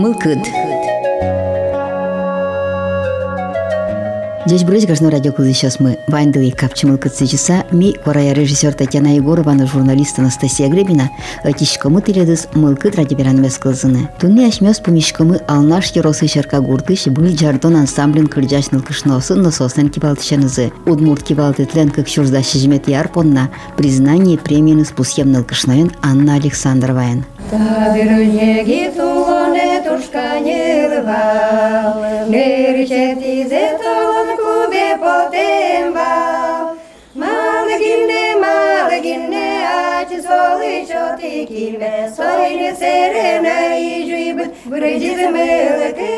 Мылкыд. 0.00 0.38
Здесь 4.46 4.64
брысь 4.64 4.86
гажно 4.86 5.10
радио 5.10 5.30
кузы 5.30 5.52
сейчас 5.52 5.78
мы 5.78 5.98
вайндовый 6.08 6.52
капчимыл 6.52 6.96
кыцы 6.96 7.26
часа 7.26 7.64
ми 7.70 7.92
корая 7.92 8.32
режиссер 8.32 8.72
Татьяна 8.72 9.14
Егоровна 9.16 9.66
журналист 9.66 10.18
Анастасия 10.18 10.70
Гребина 10.70 11.10
атишкамы 11.44 12.00
тиледыс 12.00 12.48
мылкыт 12.54 12.96
радиоверан 12.96 13.42
мескылзыны. 13.42 14.08
Туни 14.18 14.46
ашмёс 14.48 14.80
пумишкамы 14.80 15.42
алнаш 15.46 15.90
еросы 15.92 16.26
шарка 16.28 16.60
гуртыш 16.60 17.08
был 17.08 17.28
жардон 17.36 17.76
ансамблин 17.76 18.26
кырджаш 18.26 18.70
нылкышносы 18.70 19.34
нососнен 19.34 19.90
кибалтышанызы. 19.90 20.72
Удмурт 20.86 21.24
кибалтытлен 21.24 21.90
как 21.90 22.08
шурзда 22.08 22.42
шижмет 22.42 22.88
ярпонна 22.88 23.50
признание 23.76 24.38
премии 24.38 24.82
спусем 24.82 25.30
нылкышноен 25.30 25.92
Анна 26.00 26.36
Александроваен. 26.36 27.26
Кадырнеги 29.79 29.79
тулоне 29.79 29.79
тушканилвал, 29.85 31.93
Нерчетизе 32.27 33.65
толон 33.81 34.29
кубе 34.37 34.89
потембал. 35.01 36.63
Малгинне, 37.13 38.25
малгинне, 38.43 39.49
ач 39.65 40.11
солы 40.25 40.73
чоти 40.89 41.33
килме, 41.45 41.95
Сойне 42.15 42.71
серена 42.75 43.57
и 43.77 43.79
жуйб, 44.09 44.39
брыдиз 44.65 45.19
мылыки. 45.33 46.15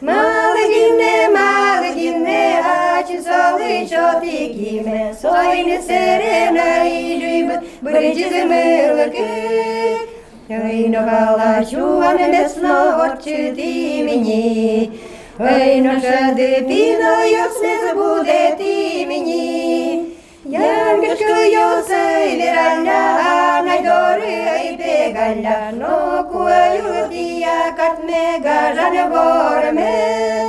Малгинне, 0.00 1.16
малгинне, 1.36 2.44
ач 2.64 3.08
солы 3.26 3.72
чоти 3.90 4.38
килме, 4.54 5.00
Сойне 5.20 5.78
серена 5.82 6.70
и 6.88 6.90
жуйб, 7.20 7.50
брыдиз 7.82 8.34
мылыки. 8.50 9.28
Ой, 10.50 10.88
но 10.88 10.98
галачу, 10.98 12.02
не 12.18 12.28
месно 12.28 13.04
очі 13.04 13.52
ти 13.56 14.04
мені, 14.04 14.90
Ой, 15.38 15.80
но 15.80 16.00
шади 16.00 16.64
піною 16.68 17.44
не 17.62 17.88
забуде 17.88 18.54
ти 18.58 19.06
мені. 19.06 20.14
Янгешко 20.46 21.40
йосей 21.44 22.36
віральня, 22.36 23.62
найдори 23.64 24.34
ай 24.54 24.78
пегаля, 24.78 25.72
но 25.72 26.24
куаю 26.32 27.08
тія 27.10 27.72
картме 27.76 28.38
гажане 28.44 29.02
горме. 29.02 30.44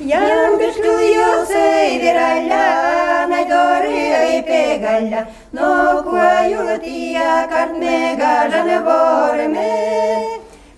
Янгешко 0.00 1.00
йосей 1.00 1.98
віральня, 1.98 3.26
найдори 3.28 4.12
ай 4.20 4.42
пегаля, 4.42 5.26
но 5.54 6.02
куаю 6.02 6.78
тія 6.84 7.48
картме 7.50 8.16
гажане 8.20 8.78
горме. 8.86 9.76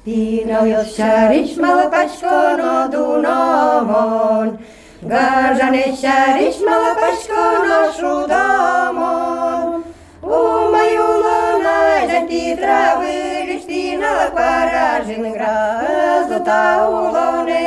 Pino 0.04 0.66
jos 0.66 0.96
šariš 0.96 1.56
mala 1.62 1.86
paško 1.90 2.40
no 2.58 2.74
dunomon, 2.92 4.58
Gažane 5.02 5.84
šariš 6.00 6.56
mala 6.66 6.92
paško 7.00 7.44
no 7.68 7.80
šudomon. 7.96 9.82
U 10.22 10.40
maju 10.72 11.08
lona 11.24 11.78
ti 12.28 12.56
travi 12.60 13.20
liština 13.48 14.12
paražin 14.34 15.32
gra, 15.32 15.60
Zlata 16.28 16.88
ulone 16.90 17.62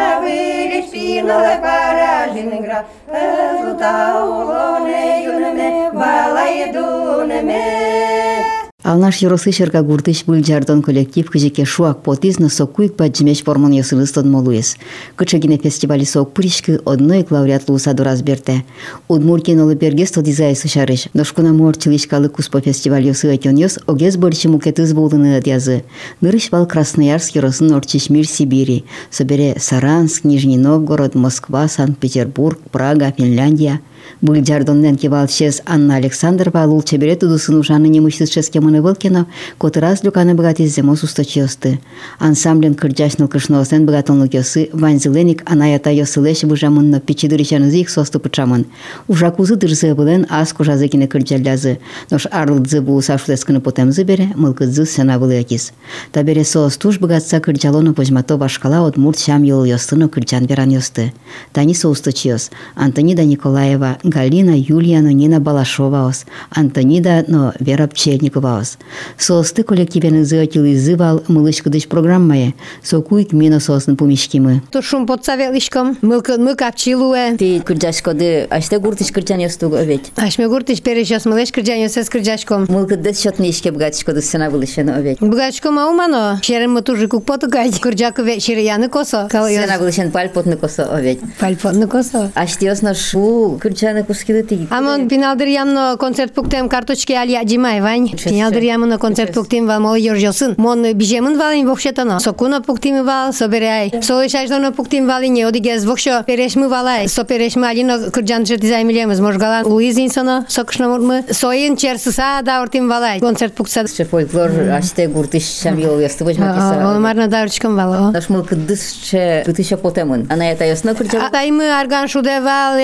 haber 0.00 0.80
espino 0.80 1.28
da 1.28 1.52
é 1.52 1.58
paragem 1.58 2.46
negra, 2.46 2.84
a 3.08 3.16
é 3.16 3.58
fruta 3.58 4.14
o 4.24 4.44
lonei 4.44 5.28
o 5.28 5.40
neme, 5.40 5.90
balaia 5.92 6.72
do 6.72 7.26
neme. 7.26 8.59
Алнаш 8.82 9.18
юросы 9.18 9.52
шерга 9.52 9.82
гуртыш 9.82 10.24
был 10.24 10.42
жардон 10.42 10.80
коллектив 10.80 11.30
кыжеке 11.30 11.66
шуак 11.66 12.02
потиз 12.02 12.38
на 12.38 12.48
сокуик 12.48 12.96
паджимеш 12.96 13.42
формон 13.42 13.72
ясылыстон 13.72 14.30
молуес. 14.30 14.78
Кычагине 15.16 15.58
фестивали 15.58 16.04
сок 16.04 16.32
пуришки 16.32 16.80
одной 16.86 17.26
лауреат 17.28 17.68
лусаду 17.68 18.04
разберте. 18.04 18.64
Удмуртин 19.06 19.60
олы 19.60 19.74
берге 19.74 20.06
стодизай 20.06 20.56
сышарыш. 20.56 21.08
Дошкуна 21.12 21.52
мор 21.52 21.76
чилишкалы 21.76 22.30
куспо 22.30 22.60
фестиваль 22.60 23.06
ясы 23.06 23.26
айтон 23.26 23.56
йос 23.56 23.78
огез 23.86 24.16
борчи 24.16 24.48
мукетыз 24.48 24.94
болдыны 24.94 25.36
адязы. 25.36 25.84
Нырыш 26.22 26.50
вал 26.50 26.66
Красноярск 26.66 27.36
юросын 27.36 27.74
орчиш 27.74 28.08
мир 28.08 28.26
Сибири. 28.26 28.86
Собере 29.10 29.56
Саранск, 29.58 30.24
Нижний 30.24 30.56
Новгород, 30.56 31.14
Москва, 31.14 31.68
Санкт-Петербург, 31.68 32.58
Прага, 32.72 33.12
Финляндия. 33.14 33.82
Был 34.20 34.44
жардоннен 34.44 34.96
кевал 34.96 35.28
шез 35.28 35.62
Анна 35.64 35.96
Александрова 35.96 36.64
лул 36.66 36.82
чебере 36.82 37.16
тудусын 37.16 37.58
ушаны 37.58 37.88
немышсыз 37.88 38.30
шеске 38.30 38.60
мыны 38.60 38.82
вылкено, 38.82 39.26
кот 39.56 39.76
раз 39.78 40.02
люканы 40.02 40.34
богат 40.34 40.60
из 40.60 40.74
земо 40.74 40.94
сусточиосты. 40.94 41.80
Ансамблен 42.18 42.74
кырджашныл 42.74 43.28
кышноосен 43.28 43.86
богатонлык 43.86 44.34
йосы 44.34 44.68
ванзыленик 44.72 45.42
анаята 45.50 45.90
йосылеш 45.90 46.42
выжамынно 46.42 47.00
пичидыричаны 47.00 47.70
зих 47.70 47.88
состы 47.88 48.18
пычамын. 48.18 48.66
Ужакузы 49.08 49.56
дырзы 49.56 49.94
былен 49.94 50.26
аз 50.28 50.52
кужазы 50.52 50.88
кине 50.88 51.08
кырджалязы. 51.08 51.78
Нош 52.10 52.26
арлыдзы 52.30 52.82
бу 52.82 53.00
сашлескыны 53.00 53.60
потемзы 53.60 54.04
бере, 54.04 54.32
мылкыдзы 54.36 54.84
сена 54.84 55.18
былы 55.18 55.34
якис. 55.34 55.72
Табере 56.12 56.44
соос 56.44 56.76
туш 56.76 56.98
богатса 56.98 57.40
кырджалону 57.40 57.94
пожмато 57.94 58.36
башкала 58.36 58.86
от 58.86 58.96
мурт 58.98 59.18
шам 59.18 59.44
йол 59.44 59.64
йостыну 59.64 60.08
кырджан 60.10 60.44
веран 60.44 60.68
йосты. 60.70 61.14
Тани 61.52 61.74
соусточиос. 61.74 62.50
Антонида 62.74 63.24
Николаева, 63.24 63.89
Галина 64.04 64.54
Юлияна 64.56 65.12
Нина 65.12 65.40
Балашоваос, 65.40 66.26
Антонида 66.50 67.24
но 67.26 67.52
Вера 67.58 67.86
Пчерниковаос. 67.86 68.78
Солсты 69.16 69.62
коллективен 69.62 70.24
зыотил 70.24 70.66
изывал 70.66 71.22
мылышкыдыш 71.26 71.88
программае, 71.88 72.54
сокуик 72.82 73.32
мина 73.32 73.58
сосын 73.60 73.96
пумишкимы. 73.96 74.62
Тушум 74.70 75.06
подсоветлишком, 75.06 75.96
мылкын 76.02 76.44
мы 76.44 76.54
капчилуэ. 76.54 77.36
Ты 77.38 77.60
кырджашкоды, 77.60 78.46
аште 78.50 78.78
гуртыш 78.78 79.10
кырджан 79.12 79.40
ёстуг 79.40 79.74
оветь. 79.74 80.12
Ашме 80.16 80.48
гуртыш 80.48 80.82
перешёс 80.82 81.24
мылыш 81.24 81.50
кырджан 81.50 81.78
ёсэс 81.84 82.10
кырджашком. 82.10 82.66
Мылкыдыс 82.68 83.22
шотны 83.22 83.50
ишке 83.50 83.70
бгачкоды 83.72 84.20
сына 84.20 84.50
вылышен 84.50 84.90
оветь. 84.90 85.20
Бгачком 85.20 85.78
аумано, 85.78 86.40
шерым 86.42 86.74
мы 86.74 86.82
тужи 86.82 87.08
кукпотугай, 87.08 87.72
кырджаку 87.72 88.22
вечере 88.22 88.64
яны 88.64 88.88
косо. 88.88 89.28
Сына 89.30 89.78
вылышен 89.78 90.10
пальпотны 90.10 90.56
косо 90.56 90.84
оветь. 90.94 91.20
Пальпотны 91.38 91.86
косо. 91.86 92.30
А 92.34 92.46
Аште 92.50 92.66
ёсно 92.66 92.94
шу, 92.94 93.58
кырджан 93.60 93.79
кускиды 93.79 94.43
ты. 94.43 94.67
Амон 94.69 95.07
пиналдыр 95.07 95.47
ямно 95.47 95.95
концерт 95.99 96.33
пуктем 96.33 96.69
карточки 96.69 97.13
алия 97.13 97.43
джимай 97.43 97.81
вань. 97.81 98.09
Пиналдыр 98.11 98.63
ямно 98.63 98.97
концерт 98.97 99.33
пуктем 99.33 99.67
ва 99.67 99.79
мол 99.79 99.95
йоржосын. 99.95 100.55
Мон 100.57 100.93
бижемын 100.93 101.37
валин 101.37 101.67
вохшетано. 101.67 102.19
Сокуна 102.19 102.61
пуктим 102.61 103.05
вал 103.05 103.33
соберай. 103.33 103.91
Солышаждано 104.01 104.71
пуктим 104.71 105.07
валин 105.07 105.33
не 105.33 105.43
одигез 105.43 105.85
вохшо 105.85 106.23
перешмы 106.23 106.69
валай. 106.69 107.07
Со 107.07 107.23
перешмы 107.23 107.67
алино 107.67 108.11
кырджан 108.11 108.45
жет 108.45 108.59
дизаймилемыз. 108.59 109.19
Можгалан 109.19 109.65
Луиз 109.65 109.97
инсоно 109.97 110.45
сокшно 110.47 110.89
мурмы. 110.89 111.23
Соин 111.31 111.75
черсыса 111.75 112.41
да 112.43 112.61
ортим 112.61 112.87
валай. 112.87 113.19
Концерт 113.19 113.53
пукса. 113.53 113.87
Ше 113.87 114.05
фольклор 114.05 114.51
аште 114.71 115.07
гуртыш 115.07 115.43
шам 115.61 115.77
йол 115.77 115.99
йосты 115.99 116.23
божмакиса. 116.23 116.89
Олмарна 116.91 117.27
даврчком 117.27 117.75
вал. 117.75 118.11
Наш 118.11 118.29
мылкыдыш 118.29 118.79
ше 119.03 119.43
тутыша 119.45 119.77
потемын. 119.77 120.27
Ана 120.29 120.51
это 120.51 120.65
йосно 120.65 120.95
кырджан. 120.95 121.21
Атаймы 121.21 121.71
арган 121.79 122.07
шудевал, 122.07 122.77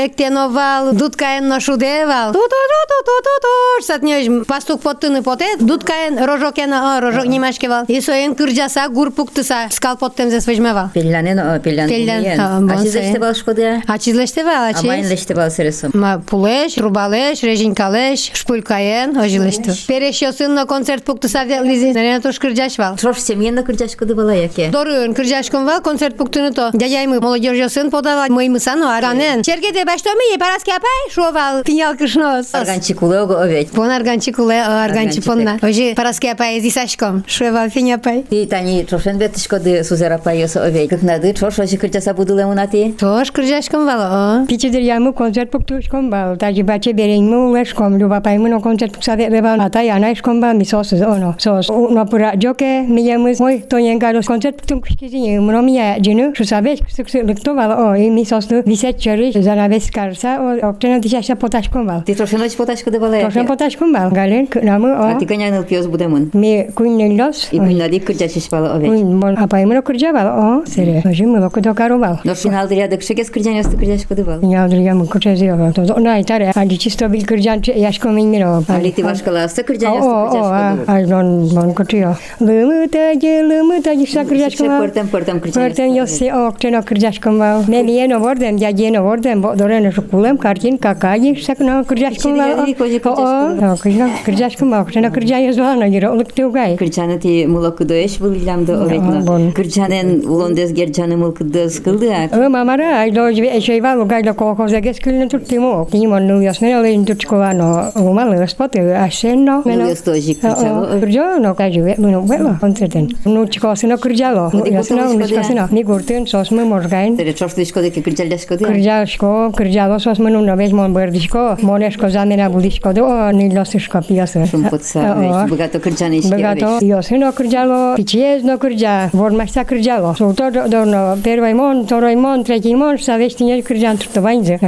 ектеновал, 0.85 0.93
дудкаен 0.93 1.47
но 1.47 1.59
шудевал. 1.59 2.33
Ту 2.33 2.39
ту 2.39 2.49
ту 2.49 2.81
ту 2.87 3.03
ту 3.05 3.21
ту 3.23 3.29
ту. 3.41 3.85
Сатнёж 3.85 4.45
пастук 4.45 4.81
поттыны 4.81 5.21
поте, 5.21 5.57
дудкаен 5.59 6.23
рожокен 6.23 6.73
о 6.73 6.99
рожок 7.01 7.25
немашкевал. 7.25 7.85
И 7.87 7.99
соен 8.01 8.35
кырджаса 8.35 8.87
гур 8.89 9.11
пуктыса 9.11 9.67
скал 9.71 9.97
поттем 9.97 10.29
зе 10.29 10.41
свежмевал. 10.41 10.89
Пелланен 10.93 11.39
о 11.39 11.59
пеллан. 11.59 11.87
Пеллан, 11.89 12.23
ha, 12.23 12.59
bon, 12.59 12.73
Ашизеште 12.73 13.13
se. 13.13 13.19
бал 13.19 13.35
шкоды. 13.35 13.81
А 13.87 13.99
чизлештевал, 13.99 14.63
а 14.65 14.73
чиз? 14.73 14.83
Амайнлеште 14.83 15.35
бал 15.35 15.49
сересом. 15.49 15.91
Ма 15.93 16.21
пулеш, 16.25 16.73
трубалеш, 16.73 17.41
режинкалеш, 17.43 18.31
шпулькаен, 18.33 19.17
ожилешту. 19.17 19.71
Перешёсын 19.87 20.53
на 20.53 20.65
концерт 20.65 21.03
пуктыса 21.03 21.43
лизи. 21.43 21.91
Нарена 21.93 22.21
тош 22.21 22.39
кырджашвал. 22.39 22.95
Трош 22.97 23.19
семьенно 23.19 23.63
кырджашкоды 23.63 24.15
бала 24.15 24.31
яке. 24.31 24.69
Дорын 24.69 25.13
кырджашком 25.13 25.65
вал 25.65 25.81
концерт 25.81 26.17
пуктыны 26.17 26.51
то. 26.51 26.69
Дядяймы 26.73 27.19
молодежьосын 27.19 27.89
подавал 27.89 28.29
моим 28.29 28.59
сану 28.59 28.87
аранен. 28.87 29.43
Чергеде 29.43 29.85
баштоми 29.85 30.35
е 30.35 30.37
параски 30.51 30.71
апай 30.75 31.11
шовал 31.11 31.63
пинял 31.63 31.95
кышнос. 31.95 32.53
Арганчи 32.53 32.93
кулеого 32.93 33.43
овет. 33.43 33.71
Пон 33.71 33.89
арганчи 33.89 34.31
куле, 34.31 34.61
арганчи 34.61 34.91
Арганчи 34.91 35.21
понна. 35.21 35.59
Ожи 35.61 35.93
параски 35.95 36.27
апай 36.27 36.59
зи 36.59 36.69
сашком. 36.69 37.23
Шовал 37.27 37.69
пиня 37.69 37.97
пай. 37.97 38.23
Ти 38.29 38.45
тани 38.45 38.83
трошен 38.83 39.17
ветишкоды 39.17 39.83
сузера 39.83 40.17
пайоса 40.17 40.63
овет. 40.63 40.89
Как 40.89 41.01
нады 41.01 41.33
трош 41.33 41.59
ожи 41.59 41.77
кырджаса 41.77 42.13
будуле 42.13 42.45
унати. 42.45 42.93
Тош 42.99 43.31
кырджашком 43.31 43.85
вал 43.85 44.01
о. 44.01 44.45
Пичидер 44.47 44.81
яму 44.81 45.13
концерт 45.13 45.51
пуктушком 45.51 46.09
бал. 46.09 46.35
Таji 46.35 46.63
баче 46.63 46.91
береңму 46.91 47.55
лешком. 47.55 47.97
Люба 47.97 48.21
паймуно 48.21 48.59
концерт 48.61 48.93
пуксаве 48.93 49.29
ребал. 49.29 49.59
Ата 49.61 49.81
яна 49.81 50.11
ишком 50.13 50.41
бал 50.41 50.53
мисос 50.53 50.93
оно. 50.93 51.35
Сос 51.39 51.69
на 51.69 52.05
пура 52.05 52.33
джоке 52.35 52.81
миямус 52.81 53.39
мой 53.39 53.59
тонен 53.59 53.99
гарос 53.99 54.25
концерт 54.25 54.57
пуктум 54.57 54.81
кушкизи 54.81 55.37
мно 55.39 55.61
мия 55.61 55.97
джину. 55.99 56.35
Шусавеш 56.35 56.79
ксуксу 56.79 57.19
лыкто 57.25 57.53
бал 57.53 57.71
о 57.71 57.97
и 57.97 58.09
мисос 58.09 58.47
висет 58.49 58.99
чери 58.99 59.31
занавес 59.31 59.89
карса 59.91 60.39
občana, 60.68 60.98
když 60.98 61.14
až 61.14 61.26
se 61.26 61.34
potaškoval. 61.34 62.00
Ty 62.00 62.14
trošku 62.14 62.38
noč 62.38 62.56
potaškovala? 62.56 63.18
Trošku 63.18 63.46
potaškoval. 63.46 64.10
Galen, 64.10 64.46
namu 64.62 64.86
o... 64.86 65.02
A 65.02 65.14
ty 65.14 65.26
konia 65.26 65.50
nulpios 65.50 65.86
budemun. 65.86 66.30
Mi 66.34 66.66
kuin 66.74 66.98
nulpios. 66.98 67.52
I 67.52 67.58
kuin 67.58 67.78
nadi 67.78 68.00
kurja 68.00 68.28
šešpala 68.28 68.74
oveč. 68.74 68.88
Kuin 68.88 69.14
mon, 69.16 69.38
a 69.38 69.46
pa 69.46 69.58
imeno 69.58 69.82
kurjaval, 69.82 70.26
o, 70.26 70.62
sere. 70.66 70.92
Mm. 70.92 71.02
Noži 71.04 71.26
mu 71.26 71.40
loko 71.40 71.60
dokaroval. 71.60 72.16
No 72.24 72.34
šinal 72.34 72.68
drija 72.68 72.88
dok 72.88 73.00
šekes 73.02 73.30
kurjanja 73.30 73.62
stu 73.62 73.76
kurja 73.78 73.98
škodoval. 73.98 74.40
Ja, 74.52 74.68
drija 74.68 74.94
mu 74.94 75.06
kurja 75.06 75.36
zioval. 75.36 75.72
To 75.72 75.82
ona 75.96 76.18
i 76.18 76.24
tare, 76.24 76.52
a 76.54 76.64
di 76.64 76.78
čisto 76.78 77.08
bil 77.08 77.26
kurjan, 77.26 77.62
jaško 77.76 78.12
mi 78.12 78.22
imiro. 78.22 78.62
Ali 78.68 78.92
ti 78.92 79.02
vaškala 79.02 79.48
stu 79.48 79.62
kurjanja 79.66 80.00
stu 80.00 80.08
kurja 80.08 80.28
škodoval. 80.28 80.72
O, 80.72 80.82
o, 80.82 80.84
a 80.86 81.00
non, 81.06 81.48
non 81.54 81.74
kurtio. 81.74 82.14
Lumu 82.40 82.86
tađe, 82.92 83.42
lumu 83.42 83.82
tađe, 83.84 84.06
šta 84.06 84.24
kurja 84.24 84.50
škodoval. 84.50 84.80
Portem, 84.80 85.08
portem 85.08 85.40
kurja 85.40 85.52
škodoval. 85.52 85.70
Portem, 85.70 85.94
jos 85.94 86.10
se 86.18 86.32
okčeno 86.32 86.82
kurja 86.82 87.12
škodoval. 87.12 87.64
Ne, 87.68 87.82
nije 87.82 88.08
no 88.08 88.18
vordem, 88.18 88.58
ja 88.58 88.68
je 88.68 88.90
no 88.90 89.02
vordem, 89.02 89.44
doreno 89.56 89.92
šukulem, 89.92 90.38
kar 90.38 90.55
Martin 90.56 90.78
Kakajih 90.78 91.36
však, 91.38 91.58
no, 91.60 91.84
krđašku 91.84 92.28
malo. 92.28 92.64
O, 93.04 93.76
krđašku, 93.76 94.24
krđašku 94.24 94.64
malo, 94.64 94.84
krđana 94.84 95.10
krđa 95.10 95.36
je 95.36 95.52
zvala, 95.52 95.74
no, 95.74 95.84
jer 95.84 96.06
olik 96.06 96.32
te 96.32 96.46
ugaj. 96.46 96.76
Krđana 96.76 97.18
ti 97.18 97.46
mulok 97.48 97.82
doeš, 97.82 98.20
vulilam 98.20 98.64
do 98.64 98.72
ovetno. 98.72 99.52
Krđanen 99.54 100.22
ulondes 100.28 100.72
gerđane 100.72 101.16
mulk 101.16 101.42
des 101.42 101.80
kıldı 101.80 102.08
ak. 102.12 102.32
O, 102.32 102.48
mamara, 102.48 103.04
ay 103.04 103.10
do 103.12 103.20
eşey 103.28 103.82
var, 103.82 103.98
ugaj 103.98 104.22
do 104.22 104.34
koko 104.34 104.68
za 104.68 104.80
geskilin 104.80 105.28
tuttimu. 105.28 105.86
Kim 105.90 106.12
on 106.12 106.22
nuyos 106.22 106.60
meno 106.60 106.80
lejn 106.80 107.04
tutskova, 107.04 107.52
no, 107.52 107.84
umalı, 107.96 108.48
spotu, 108.48 108.78
asenno. 109.06 109.62
Nuyos 109.66 110.04
doji 110.04 110.34
krđalo. 110.34 111.00
Krđalo, 111.00 111.38
no, 111.38 111.54
kaj 111.54 111.76
juve, 111.76 111.94
meno, 111.98 112.20
velo, 112.20 112.56
koncerten. 112.60 113.08
Nučko 113.24 113.76
sino 113.76 113.96
krđalo. 113.96 114.50
Nučko 114.54 115.42
sino, 115.42 115.68
ni 115.70 115.84
gurtin, 115.84 116.26
sos 116.26 116.50
mi 116.50 116.64
morgain. 116.64 117.16
Tere, 117.16 117.32
čoš 117.32 117.54
tuiško 117.54 117.80
deke 117.80 118.02
krđaljaško 118.02 118.56
deke. 118.56 118.72
Krđaljaško, 118.72 119.52
krđalo, 119.56 120.00
sos 120.00 120.18
meno 120.18 120.45
una 120.46 120.54
vez 120.54 120.72
mon 120.72 120.94
ver 120.94 121.10
disco, 121.10 121.56
mon 121.62 121.82
escosa 121.82 122.24
me 122.24 122.36
budisco 122.48 122.92
do, 122.92 123.32
ni 123.32 123.50
los 123.50 123.74
escopia 123.74 124.26
se. 124.26 124.44
Un 124.54 124.62
potsa, 124.70 125.14
bugato 125.48 125.80
kerja 125.80 126.08
ni 126.08 126.22
siquiera. 126.22 126.54
Bugato, 126.54 126.86
yo 126.86 127.02
se 127.02 127.18
no 127.18 127.32
kerja 127.32 127.64
lo, 127.64 127.96
pichies 127.96 128.44
no 128.44 128.58
kerja, 128.58 129.10
vor 129.12 129.32
mas 129.32 129.52
ta 129.52 129.64
kerja 129.64 129.98
lo. 129.98 130.14
So 130.14 130.32
to 130.32 130.50
do 130.50 130.84
no, 130.84 131.16
pero 131.22 131.44
hay 131.44 131.54
mon, 131.54 131.84
toro 131.86 132.06
hay 132.06 132.14
mon, 132.14 132.44
treki 132.44 132.76
mon, 132.76 132.96
sa 132.98 133.16
vesti 133.16 133.44
ni 133.44 133.60
kerja 133.62 133.90
antro 133.90 134.08
to 134.12 134.20
vainze, 134.22 134.54
a. 134.62 134.66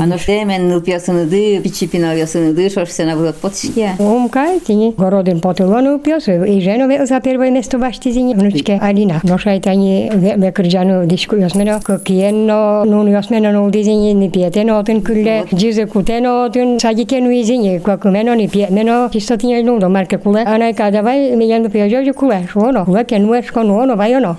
A 0.00 0.06
no 0.06 0.18
se 0.18 0.44
men 0.46 0.68
no 0.68 0.80
piaso 0.80 1.12
no 1.12 1.26
di, 1.26 1.60
pichi 1.60 1.86
pina 1.86 2.14
yo 2.14 2.26
se 2.26 2.40
no 2.40 2.52
di, 2.54 2.70
so 2.70 2.86
se 2.86 3.04
na 3.04 3.14
bugat 3.14 3.36
potsia. 3.42 3.94
Um 3.98 4.30
kai, 4.30 4.60
tini, 4.64 4.94
gorodin 4.96 5.40
potulo 5.40 5.82
no 5.82 5.98
piaso, 5.98 6.32
i 6.46 6.60
ženo 6.60 6.86
ve 6.88 7.04
za 7.04 7.20
prvo 7.20 7.50
mesto 7.50 7.78
vašti 7.78 8.12
zini, 8.12 8.34
vnučke 8.34 8.78
Alina. 8.80 9.20
No 9.24 9.36
šajtani 9.38 10.10
ve 10.36 10.52
kerja 10.52 10.84
no 10.84 11.04
disco, 11.04 11.36
yo 11.36 11.50
se 11.50 11.64
no, 11.64 11.78
kokien 11.84 12.46
no, 12.46 12.84
no 12.84 13.04
yo 13.06 13.20
no 13.40 13.52
no 13.52 13.68
dizini 13.70 14.14
ni 14.14 14.30
pietno. 14.30 14.77
την 14.82 15.04
κουλέ, 15.04 15.42
τζίζε 15.56 15.84
κουτένο, 15.84 16.48
την 16.50 16.78
σαγική 16.78 17.20
νουίζινη, 17.20 17.80
κακουμένο 17.84 18.34
νηπιέμενο, 18.34 19.08
και 19.10 19.20
στο 19.20 19.36
την 19.36 19.50
ελληνούδο 19.50 19.88
μάρκε 19.88 20.16
κουλέ, 20.16 20.42
ανά 20.46 20.72
καταβάει, 20.72 21.36
μιλιάν 21.36 21.62
το 21.62 21.68
πιαζό 21.68 22.02
και 22.02 22.12
κουλέ, 22.12 22.40
σουόνο, 22.48 22.84
κουλέ 22.84 23.02
και 23.02 23.18
νουέρ 23.18 23.44
σκονουόνο, 23.44 23.96
βαϊόνο. 23.96 24.34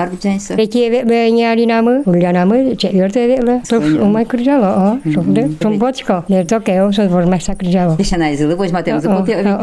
Εκεί 0.56 0.80
νιάρι 1.34 1.66
να 1.66 1.84
μου, 1.84 2.04
κουλιά 2.04 2.32
να 2.32 2.46
μου, 2.46 2.76
και 2.76 2.90
ήρθε 2.92 3.20
δέλε, 3.20 3.60
το 3.68 3.82
σούμα 3.82 4.24
κρυζάλο, 4.24 5.00
τον 5.58 5.78
πότσικο, 5.78 6.24
δεν 6.28 6.48
το 6.48 6.60
και 6.60 6.72
όσο 6.72 7.08
βορμέσα 7.08 7.54
κρυζάλο. 7.54 7.94
Τι 7.98 8.04
σανάζιλε, 8.04 8.56
πώς 8.56 8.72
ματέζε 8.72 9.08
ποτέ, 9.08 9.58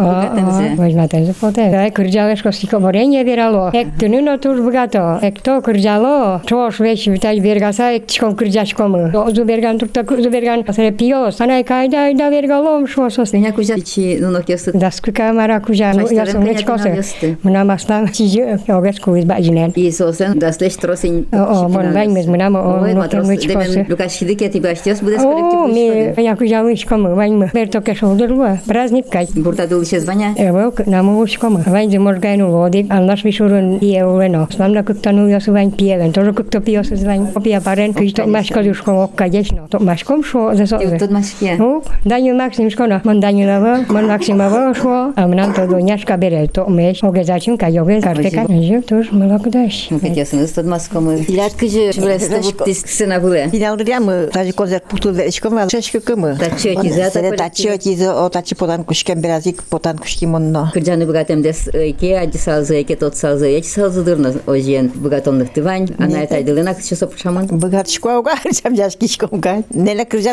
πώς 0.76 0.92
ματέζε 0.92 1.34
ποτέ. 1.40 1.90
Κρυζάλε 1.92 2.36
σκοστικό 2.36 2.78
βορένιε 2.78 3.22
διραλό, 3.22 3.70
εκ 3.72 3.86
του 3.98 4.08
νούνο 4.08 4.38
τους 4.38 4.60
βγάτο, 4.60 5.18
εκ 5.22 5.40
το 5.40 5.60
κρυζάλο, 5.62 6.40
τόσο 6.46 6.82
βέχει, 6.82 7.10
βιτάζει 7.10 7.40
βεργασά, 7.40 7.84
εκ 7.84 8.04
τσκον 8.04 8.34
κρυζάσκο 8.34 8.82
μου. 8.88 9.10
Ζουβεργάν 9.34 9.76
τουρτα, 9.76 10.04
ζουβεργάν 10.22 10.55
A 10.56 10.72
repio 10.72 11.30
sanai 11.30 11.64
kaida 11.64 12.08
ida 12.08 12.30
gerga 12.30 12.56
lom 12.64 12.86
shosos 12.86 13.32
ne 13.34 13.42
hakuja 13.44 13.76
chi 13.84 14.16
no 14.20 14.40
kyosu 14.40 14.72
dasku 14.72 15.12
kamara 15.12 15.60
kuja 15.60 15.92
no 15.92 16.06
ya 16.08 16.24
som 16.24 16.44
nechko 16.44 16.78
se 16.78 17.36
mna 17.44 17.64
masna 17.64 18.06
chi 18.08 18.24
ogesku 18.72 19.16
izba 19.20 19.36
jinen 19.38 19.72
i 19.76 19.90
so 19.92 20.12
sen 20.12 20.38
das 20.38 20.60
lech 20.60 20.78
trosin 20.80 21.26
o 21.32 21.68
mon 21.68 21.92
bain 21.92 22.12
mes 22.12 22.26
mna 22.26 22.48
mo 22.50 22.62
no 22.86 23.06
to 23.08 23.20
nechko 23.20 23.64
se 23.64 23.84
lukas 23.88 24.16
hidike 24.20 24.48
ti 24.52 24.60
bastios 24.60 25.02
bude 25.02 25.18
skolektiv 25.18 25.58
o 25.60 25.68
mi 25.68 26.26
hakuja 26.26 26.62
nechko 26.62 26.98
mo 26.98 27.14
bain 27.16 27.38
me 27.38 27.50
berto 27.52 27.82
ke 27.82 27.94
shodrua 27.94 28.56
praznik 28.66 29.10
kai 29.10 29.26
burta 29.36 29.66
dulce 29.66 30.00
zvanya 30.00 30.32
evo 30.38 30.72
na 30.86 31.02
mo 31.02 31.20
nechko 31.20 31.50
mo 31.50 31.60
bain 31.66 31.90
de 31.90 31.98
morgainu 31.98 32.48
vodi 32.48 32.86
al 32.88 33.04
naš 33.04 33.24
vyšurun 33.28 33.78
je 33.82 34.04
uveno 34.04 34.46
znam 34.56 34.72
na 34.72 34.82
kuktanu 34.82 35.28
ja 35.28 35.40
su 35.40 35.52
bain 35.52 35.70
pieven 35.70 36.12
to 36.12 36.60
pio 36.60 36.84
se 36.84 36.96
zvain 36.96 37.26
opia 37.34 37.60
paren 37.60 37.92
kuj 37.94 38.12
to 38.12 38.26
maško 38.26 38.60
juško 38.60 38.92
okka 39.02 39.26
ječno 39.26 39.68
to 39.68 39.78
maškom 39.78 40.22
šo 40.22 40.45
ze 40.55 40.67
soze. 40.67 40.97
Тут 40.97 41.11
maşkiye. 41.11 41.57
No, 41.59 41.81
daňu 42.09 42.33
Maxim 42.33 42.71
škoda, 42.71 43.01
man 43.03 43.21
daňu 43.21 43.47
lavo, 43.47 43.93
man 43.93 44.05
Maxim 44.05 44.37
lavo 44.39 44.73
šlo, 44.73 45.13
a 45.15 45.27
mnam 45.27 45.53
to 45.53 45.67
do 45.71 45.77
ňaška 45.77 46.21
bere, 46.21 46.47
to 46.47 46.69
meš, 46.69 47.03
oge 47.03 47.23
začím 47.23 47.57
kaj, 47.57 47.79
oge 47.81 48.01
karteka, 48.01 48.45
že 48.61 48.81
to 48.87 48.95
už 48.95 49.11
milo 49.11 49.39
kudaš. 49.43 49.89
Pekjasınız, 50.01 50.53
tutmaz 50.53 50.89
komu. 50.89 51.13
İlat 51.13 51.57
kıcı, 51.57 51.91
şuraya 51.95 52.19
stavut 52.19 52.65
diskisine 52.65 53.23
bule. 53.23 53.49
Finaldıryamy, 53.49 54.29
taji 54.29 54.51
kozet 54.51 54.89
puktu 54.89 55.17
verişkom, 55.17 55.67
çeşkü 55.67 55.99
kımı. 55.99 56.37
Taçı 56.37 56.69
ökize, 56.69 57.01
ata 57.03 57.11
Sere 57.11 57.23
kolektiv. 57.23 57.45
taçı 57.45 57.69
ökize, 57.69 58.11
o 58.11 58.29
taçı 58.29 58.55
potan 58.55 58.83
kuşken 58.83 59.23
birazcık 59.23 59.71
potan 59.71 59.97
kuşki 59.97 60.27
monno. 60.27 60.65
Kırcanı 60.73 61.07
bogatem 61.07 61.43
des 61.43 61.67
ike, 61.67 62.19
acı 62.19 62.37
salzı 62.37 62.75
ike, 62.75 62.95
tot 62.95 63.15
salzı 63.15 63.47
ike, 63.47 63.67
salzıdırны 63.67 64.31
ojiyen 64.47 64.91
bogatonluk 65.03 65.55
tıvan. 65.55 65.87
Ana 66.03 66.17
etaydılına 66.17 66.73
kışı 66.73 66.95
sopu 66.95 67.17
şaman. 67.17 67.61
Bıgat 67.61 67.89
şkoga, 67.89 68.33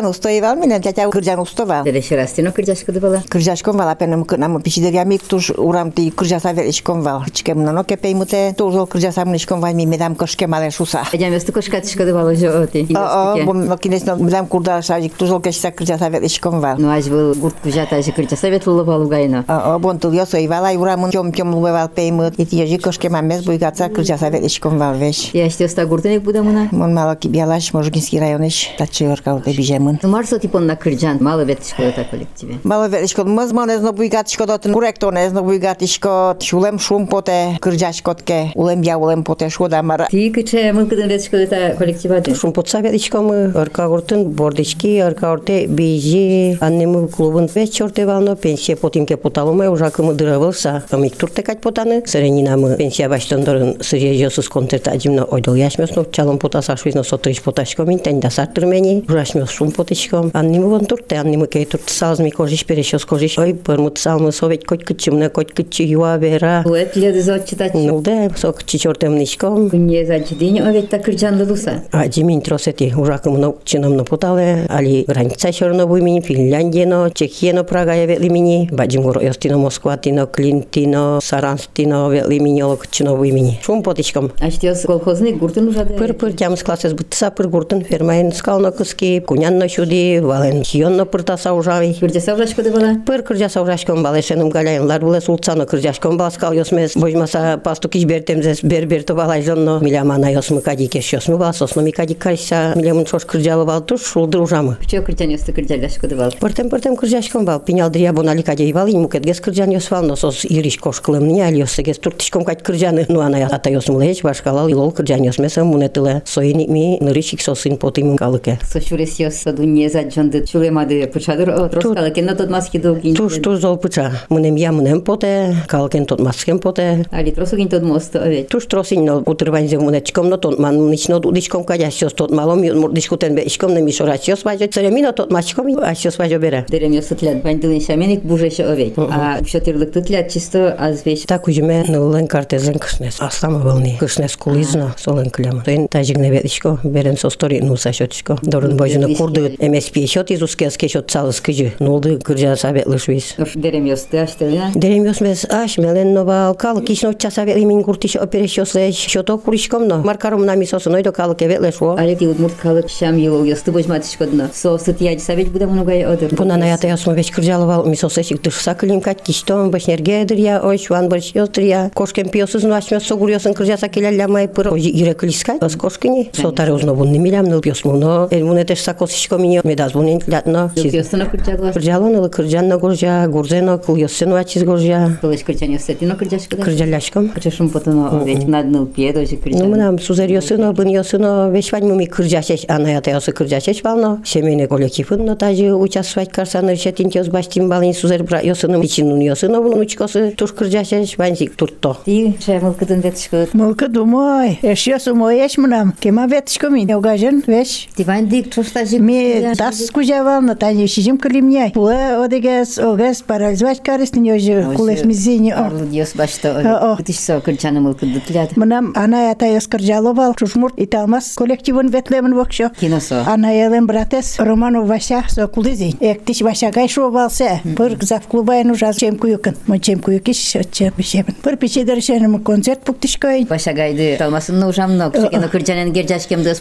крџаносто 0.04 0.30
и 0.30 0.42
валми 0.42 0.68
на 0.68 0.80
тјаќа 0.84 1.08
крџаностова. 1.14 1.84
Дели 1.86 2.02
се 2.04 2.18
растино 2.18 2.52
крџашко 2.52 2.92
да 2.92 3.00
бала? 3.00 3.22
Крџашком 3.30 3.78
вала 3.80 3.96
пенам 3.96 4.26
нам 4.38 4.62
пиши 4.62 4.82
да 4.82 4.92
вјами 4.92 5.20
туш 5.20 5.52
урам 5.58 5.92
ти 5.92 6.12
крџаса 6.12 6.54
величком 6.54 7.02
вал. 7.02 7.24
Чекам 7.32 7.64
на 7.64 7.72
ноке 7.72 7.96
пе 7.96 8.12
имуте 8.12 8.54
тужо 8.58 8.86
крџаса 8.86 9.26
мнишком 9.26 9.62
вал 9.62 9.74
ми 9.74 9.86
медам 9.86 10.16
кошке 10.16 10.48
мале 10.48 10.72
шуса. 10.72 11.06
Ја 11.14 11.30
место 11.30 11.54
кошка 11.54 11.82
тишко 11.82 12.04
да 12.06 12.14
бала 12.14 12.36
жоти. 12.36 12.88
А 12.96 13.36
а 13.38 13.46
бом 13.46 13.66
на 13.66 13.78
кинесно 13.78 14.18
медам 14.18 14.48
курда 14.48 14.82
шажик 14.82 15.14
тужо 15.16 15.40
кешса 15.40 15.72
крџаса 15.72 16.10
величком 16.10 16.60
вал. 16.60 16.76
Ну 16.78 16.92
аз 16.92 17.08
бил 17.08 17.34
гурт 17.36 17.56
крџата 17.64 18.04
же 18.04 18.12
крџаса 18.12 18.50
ветло 18.50 18.84
вал 18.84 19.08
гайна. 19.08 19.46
А 19.48 19.76
а 19.76 19.80
бон 19.80 20.00
тул 20.00 20.12
јас 20.12 20.36
и 20.38 20.48
вала 20.48 20.74
и 20.74 20.78
урам 20.78 21.12
кем 21.12 21.32
кем 21.32 21.56
лувал 21.56 21.88
пе 21.88 22.10
имут 22.10 22.34
и 22.38 22.44
тијажи 22.44 22.82
кошке 22.82 23.10
мамес 23.10 23.46
бујгаца 23.46 23.90
крџаса 23.90 24.30
величком 24.30 24.78
вал 24.78 24.96
веш. 24.96 25.32
Ја 25.34 25.50
што 25.50 25.68
ста 25.68 25.86
гуртенек 25.86 26.24
будамуна? 26.24 26.68
Мон 26.72 26.94
малок 26.94 27.20
бјалаш 27.24 27.74
можгински 27.74 28.20
рајонеш 28.20 28.76
тачи 28.78 29.08
оркал 29.08 29.40
да 29.46 29.52
бижемун. 29.54 29.93
bijemın. 29.93 29.99
Марсо 30.03 30.39
типон 30.39 30.67
на 30.67 30.77
кырджан, 30.77 31.19
мало 31.21 31.45
вет 31.45 31.67
школата 31.67 32.05
коллективе. 32.11 32.55
Malo 32.65 32.93
verişko, 32.93 33.25
mızma 33.25 33.67
ne 33.67 33.79
zno 33.79 33.97
buygatişko 33.97 34.49
dotun, 34.49 34.73
kurekto 34.73 35.15
ne 35.15 35.31
zno 35.31 35.45
buygatişko, 35.45 36.37
şulem 36.43 36.81
şum 36.81 37.07
pote, 37.07 37.49
kırjaşkotke, 37.61 38.53
ulem 38.55 38.83
ya 38.83 38.99
ulem 38.99 39.25
pote, 39.25 39.51
şoda 39.51 39.83
mara. 39.83 40.07
Ти 40.11 40.33
кыче 40.33 40.73
мылкыдын 40.73 41.09
вет 41.09 41.25
школата 41.25 41.77
коллективады. 41.79 42.35
Шумпотсавет 42.35 42.95
ишкомы 42.95 43.53
ыркагуртын 43.55 44.25
бордички 44.25 45.01
ыркаурте 45.01 45.67
бейжи 45.67 46.57
аннемы 46.61 47.09
клубын 47.09 47.49
веч 47.55 47.73
чорте 47.73 48.07
вално 48.07 48.37
пенсия 48.37 48.77
потимке 48.77 49.17
поталумай 49.17 49.69
ужакымы 49.69 50.15
дырывылса 50.15 50.85
амик 50.91 51.17
туртекать 51.17 51.61
потаны 51.61 52.03
сыренинамы 52.07 52.77
пенсия 52.77 53.09
баштондорын 53.09 53.83
сырье 53.83 54.15
жосус 54.25 54.49
концерт 54.49 54.89
аджимно 54.89 55.25
ойдол 55.25 55.55
яшмесно 55.55 56.05
чалым 56.13 56.39
потаса 56.39 56.77
швизно 56.77 57.03
сотрич 57.03 57.43
поташко 57.43 57.83
мин 57.83 57.99
тень 57.99 58.21
дасар 58.21 58.47
тырмени 58.47 59.05
ужашмес 59.09 59.51
шум 59.59 59.73
потишком 59.83 60.31
аннемы 60.33 60.69
вон 60.69 60.87
турте 60.87 61.17
аннемы 61.17 61.47
кей 61.47 61.67
турт 61.67 61.89
салзми 61.89 62.31
кожиш 62.31 62.65
перешос 62.65 63.05
кожиш 63.05 63.39
ой 63.39 63.55
пырмыт 63.55 63.99
салмы 63.99 64.33
совет 64.33 64.65
коть 64.65 64.85
кычымны 64.85 65.29
коть 65.31 65.53
кычы 65.53 65.83
юа 65.83 66.17
бера 66.19 66.63
Уэт 66.65 66.97
леды 66.97 67.23
зодчитач. 67.23 67.73
Нулде, 67.75 68.31
сок 68.37 68.65
чичортем 68.65 69.19
нишком, 69.19 69.69
Күнне 69.69 70.07
задчидин 70.07 70.67
овет 70.67 70.91
та 70.91 70.99
кырджанды 70.99 71.45
луса. 71.45 71.83
А 71.93 72.07
Димин 72.09 72.41
тросети 72.41 72.93
ужакымно 72.97 73.55
чинамно 73.65 74.05
потале, 74.05 74.67
али 74.69 75.05
граница 75.07 75.53
шорно 75.53 75.87
буймини, 75.87 76.21
Финляндиено, 76.21 77.11
Чехиено, 77.11 77.65
Прага 77.65 77.95
я 77.95 78.07
велимини, 78.07 78.69
баджим 78.73 79.03
горо 79.03 79.21
Йостино, 79.21 79.59
Москватино, 79.59 80.27
Клинтино, 80.27 81.21
Саранстино 81.23 82.09
велимини, 82.11 82.63
локчино 82.63 83.17
буймини. 83.17 83.61
Шум 83.63 83.83
потичком. 83.83 84.31
Аштиос 84.41 84.83
колхозник 84.83 85.39
гуртын 85.39 85.69
ужады. 85.69 85.95
Пыр 85.95 86.15
пыр 86.15 86.33
тямс 86.33 86.63
класses 86.63 86.95
бутса 86.95 87.31
пыр 87.31 87.49
гуртын 87.49 87.85
фермайын 87.85 88.33
скално 88.33 88.73
кыски, 88.73 89.23
кунянно 89.27 89.69
чуди, 89.74 90.20
Валентинно 90.20 91.06
пыртаса 91.06 91.54
ужавый. 91.54 91.96
Кырдяса 92.00 92.36
ужашка 92.36 92.62
бала? 92.62 92.96
Пыр 93.06 93.24
кырдяса 93.24 93.62
ужашкан 93.62 94.04
бала, 94.04 94.20
эшенім 94.20 94.52
галяйынлар 94.54 95.02
бұлы 95.02 95.20
султсаны 95.22 95.66
кырдяшкан 95.66 96.18
басқа 96.18 96.54
йосмес, 96.54 96.96
божмаса 96.96 97.60
пастук 97.64 97.96
иш 97.96 98.06
бертемзес, 98.06 98.62
бер 98.64 98.86
бер 98.86 99.04
то 99.04 99.16
бала 99.16 99.42
жонно, 99.42 99.80
милямана 99.80 100.32
йосмы 100.32 100.62
кадик 100.62 100.96
еш 100.96 101.14
йосмы 101.14 101.38
бала, 101.38 101.54
сосно 101.54 101.82
ми 101.82 101.92
кадик 101.92 102.20
кариса, 102.20 102.74
милямын 102.76 103.08
шош 103.08 103.26
кырдялы 103.26 103.66
бала 103.66 103.82
туш, 103.82 104.06
шулдыр 104.06 104.42
ужамы. 104.42 104.78
Чо 104.88 105.02
кырдян 105.02 105.32
йосты 105.32 105.54
кырдяляшка 105.54 106.08
бала? 106.08 106.32
Пыртем 106.40 106.70
пыртем 106.70 106.96
кырдяшкан 106.96 107.46
бала, 107.46 107.60
пинял 107.60 107.90
дрия 107.90 108.14
бонали 108.14 108.44
кадей 108.44 108.72
бала, 108.74 108.88
ему 108.88 109.08
кет 109.08 109.24
гес 109.24 109.40
кырдян 109.40 109.72
йос 109.72 109.90
вал, 109.90 110.04
но 110.04 110.16
сос 110.16 110.46
ириш 110.46 110.78
кошкылым, 110.78 111.28
не 111.28 111.42
аль 111.42 111.58
йосы 111.58 111.82
гес 111.82 111.98
туртышком 111.98 112.46
кать 112.46 112.62
кырдяны, 112.62 113.08
ну 113.10 113.22
ана 113.22 113.48
ата 113.48 113.72
йосмылы 113.72 114.06
еш 114.06 114.22
башкалал, 114.22 114.70
илол 114.70 114.92
кырдян 114.92 115.24
йосмеса 115.24 115.64
мунетылы, 115.64 116.22
соиник 116.26 116.70
ми 116.70 117.00
нырышик 117.02 117.42
сосын 117.42 117.78
потым 117.78 118.16
калыке. 118.18 118.60
Сошурес 118.62 119.20
йос 119.20 119.46
заджонды 119.63 120.47
чулемады 120.47 121.07
пучадыр 121.07 121.69
троскала 121.69 122.11
кенно 122.11 122.35
тот 122.35 122.51
маски 122.51 122.79
долгин 122.79 123.15
Туш 123.15 123.39
туш 123.39 123.59
зол 123.59 123.77
пуча. 123.77 124.13
Мынем 124.29 124.57
я 124.57 124.73
мынем 124.73 125.03
поте, 125.03 125.57
калкен 125.67 126.07
тот 126.07 126.21
маскен 126.21 126.59
поте. 126.59 127.05
али 127.11 127.31
тросугин 127.31 127.69
тот 127.69 127.83
мост 127.83 128.17
овет 128.17 128.49
Туш 128.49 128.67
тросин 128.67 129.05
но 129.05 129.23
утрвань 129.25 129.69
зе 129.69 129.79
мунечком 129.79 130.29
но 130.29 130.37
тот 130.37 130.59
ман 130.59 130.91
нично 130.91 131.21
дудичком 131.21 131.65
кадясьос 131.65 132.13
тот 132.13 132.31
малом 132.31 132.61
мурдишкутен 132.61 133.35
бешком 133.35 133.75
на 133.75 133.79
мишорачьос 133.79 134.45
важо 134.45 134.67
церемино 134.67 135.13
тот 135.13 135.31
масчком 135.31 135.79
асьос 135.79 136.19
важо 136.19 136.39
бере. 136.39 136.67
дерем 136.69 136.93
ёсутлят 136.93 137.43
бандылын 137.43 137.81
шаменик 137.81 138.23
бужеше 138.23 138.65
овет 138.65 138.95
а 138.99 139.45
шотырлык 139.45 139.93
тутлят 139.93 140.31
чисто 140.31 140.77
аз 140.79 141.05
веш 141.05 141.23
Так 141.23 141.47
ужиме 141.49 141.85
нылын 141.89 142.27
картезен 142.27 142.79
кышнес. 142.79 143.21
Аслама 143.21 143.59
волни. 143.59 143.97
Кышнес 144.01 144.37
кулизно 144.37 144.95
солен 144.97 145.31
клема. 145.31 145.63
Тен 145.65 145.89
тажигне 145.89 146.31
ветишко 146.31 146.79
берен 146.85 147.17
со 147.17 147.31
стори 147.31 147.61
нуса 147.61 147.93
шотишко. 147.93 148.39
Дорын 148.43 148.77
божина 148.77 149.15
курды 149.15 149.52
MSP 149.53 150.07
шот 150.07 150.31
изускеске 150.31 150.89
шот 150.89 151.11
цалыс 151.11 151.41
кыжы. 151.41 151.73
Нолды 151.79 152.19
кыржа 152.19 152.57
саветлыш 152.57 153.09
вис. 153.09 153.35
дерем 153.55 153.85
ёсты 153.85 154.19
аштелина 154.19 154.73
Дерем 154.75 155.05
ёсмес 155.05 155.47
аш 155.51 155.79
мелен 155.79 156.15
нова 156.15 156.55
кал 156.59 156.81
кишно 156.81 157.13
часа 157.13 157.45
вели 157.45 157.65
мин 157.65 157.83
куртиш 157.83 158.17
оперещос 158.17 158.75
леш 158.75 158.97
шото 158.97 159.39
куришком 159.39 159.87
но 159.89 159.99
маркаром 159.99 160.45
на 160.45 160.55
мисос 160.55 160.87
нойдо 160.87 161.13
кал 161.13 161.35
кевет 161.35 161.61
лешо. 161.61 161.97
али 161.99 162.15
ти 162.15 162.27
удмурт 162.27 162.55
калык 162.55 162.89
шам 162.89 163.17
йыл 163.17 163.45
ёсты 163.45 163.73
божматышкодно 163.73 164.51
со 164.55 164.79
сытияди 164.79 165.21
савет 165.21 165.51
буде 165.53 165.67
мунугай 165.67 166.05
одыр 166.05 166.35
Бuna 166.35 166.57
na 166.61 166.67
yata 166.67 166.87
yasma 166.87 167.17
beş 167.17 167.31
kırcalıval 167.31 167.87
misos 167.87 168.19
eşik 168.19 168.45
dışsa 168.45 168.77
kılim 168.77 169.01
kat 169.01 169.23
kişton 169.23 169.73
baş 169.73 169.89
nergedir 169.89 170.39
ya 170.39 170.63
oy 170.63 170.79
şu 170.79 170.95
an 170.95 171.11
barış 171.11 171.35
yozdur 171.35 171.63
ya. 171.63 171.91
Koşken 171.95 172.29
piyosuz 172.29 172.65
nu 172.65 172.75
açmıyor 172.75 173.03
soğuruyorsun 173.03 173.53
kırcasa 173.53 173.89
kilerlemay 173.89 174.53
pır. 174.53 174.67
Oji 174.67 174.91
ire 174.91 175.17
kiliskay. 175.17 175.61
Bas 175.61 175.77
koşkini. 175.77 176.31
So 176.33 176.55
tare 176.55 176.73
uzno 176.73 176.99
bunni 176.99 177.19
milam 177.19 177.51
nıl 177.51 177.61
piyos 177.61 177.85
muno. 177.85 178.29
El 178.31 178.43
mune 178.43 178.67
teş 178.67 178.81
sakos 178.81 179.11
işko 179.33 179.39
minyo. 179.39 179.63
Medaz 179.65 179.95
bunin 179.95 180.23
latno. 180.29 180.71
ёстына 180.77 181.31
кырджадылар 181.31 181.73
Kırcalı 181.73 182.13
nılı 182.13 182.31
kırcanna 182.31 182.77
gorja. 182.77 183.27
Gurzeno 183.27 183.81
kıl 183.81 183.97
yossenu 183.97 184.35
açız 184.35 184.65
gorja. 184.65 185.19
кылыч 185.23 185.45
кырчан 185.45 185.71
ёстетино 185.79 186.17
кырджашкыда 186.17 186.63
Kırcalaşkom. 186.63 187.29
Кырчашым 187.29 187.69
потоно 187.71 188.09
овет 188.23 188.49
надныл 188.49 188.87
пье 188.87 189.13
дожи 189.13 189.37
Ну, 189.37 189.43
кырчан 189.43 189.71
мынам 189.71 189.99
сузер 189.99 190.31
йосыно, 190.31 190.73
бын 190.73 190.89
йосыно, 190.89 191.51
вешвань 191.51 191.87
муми 191.89 192.07
кыржашеш, 192.07 192.65
ана 192.69 192.89
ята 192.91 193.11
йосы 193.11 193.33
кыржашеш 193.33 193.83
вално, 193.83 194.21
семейный 194.25 194.67
коллективын, 194.67 195.25
но 195.25 195.35
тажы 195.37 195.73
участвовать 195.75 196.31
карсан 196.31 196.69
решетин 196.69 197.11
тез 197.11 197.29
баштим 197.29 197.69
балин 197.69 197.95
сузер 197.95 198.23
бра 198.23 198.41
йосыно, 198.41 198.85
ичин 198.85 199.09
нун 199.09 199.21
йосыно, 199.21 199.63
бун 199.63 199.79
учкосы 199.81 200.35
туш 200.37 200.53
кыржашеш, 200.53 201.17
ванзик 201.19 201.57
турто. 201.57 201.97
ти 202.05 202.37
шемыл 202.45 202.75
кыдын 202.75 203.01
ветышкыт 203.01 203.55
Мылка 203.55 203.89
думай, 203.89 204.59
эш 204.63 204.87
ясу 204.87 205.15
мой 205.15 205.39
эш 205.47 205.57
мынам, 205.59 205.95
кема 206.01 206.27
веточка 206.27 206.71
ми, 206.71 206.87
угажен 206.95 207.43
веш. 207.47 207.89
Тиван 207.97 208.27
дик 208.27 208.53
чоштажик 208.55 209.01
Ми 209.01 209.22
тас 209.57 209.91
кузявал 209.91 210.41
на 210.41 210.55
тане 210.55 210.87
шижим 210.87 211.19
калимняй. 211.19 211.73
Пуа 211.73 212.25
одегес, 212.25 212.79
огес 212.79 213.23
парализовать 213.23 213.83
карис 213.83 214.15
не 214.15 214.33
оже, 214.33 214.75
кулес 214.77 215.05
мизини. 215.05 215.51
Арлы 215.51 215.87
диос 215.87 216.15
башта 216.15 216.51
О, 216.59 216.93
о. 216.93 216.97
кытыш 216.97 217.17
со 217.17 217.41
кырчаны 217.41 217.81
мыл 217.81 217.95
кыдытлят 217.95 218.57
Мынам 218.57 218.93
ана 218.97 219.31
ята 219.31 219.47
яскыржаловал, 219.47 220.35
чушмурт 220.35 220.75
италмас 220.77 221.35
коллективын 221.35 221.89
ветлемін 221.89 222.35
вокшо. 222.35 222.71
киносо 222.81 223.25
Ана 223.27 223.53
елен 223.53 223.87
братес 223.87 224.39
Роману 224.39 224.85
Вася 224.85 225.25
со 225.29 225.47
кулизи. 225.49 225.95
Эктиш 226.01 226.41
Вася 226.41 226.71
гай 226.71 226.89
шовалсе. 226.89 227.61
Пыр 227.77 227.97
зав 228.01 228.27
клубайн 228.27 228.71
ужаз 228.71 228.97
чем 228.97 229.17
куюкын. 229.17 229.57
Мы 229.67 229.79
чем 229.79 230.01
куюкиш, 230.01 230.57
чем 230.73 230.93
бишебін. 230.97 231.35
Пыр 231.43 231.57
пичедер 231.57 232.03
шенім 232.03 232.43
концерт 232.43 232.83
пуктишкой. 232.83 233.45
Баша 233.45 233.73
гайды 233.73 234.17
талмасын 234.19 234.63
ужамно 234.63 235.11
кычекено 235.11 235.49
кырчанен 235.49 235.93
герджашкем 235.93 236.43
дес 236.43 236.61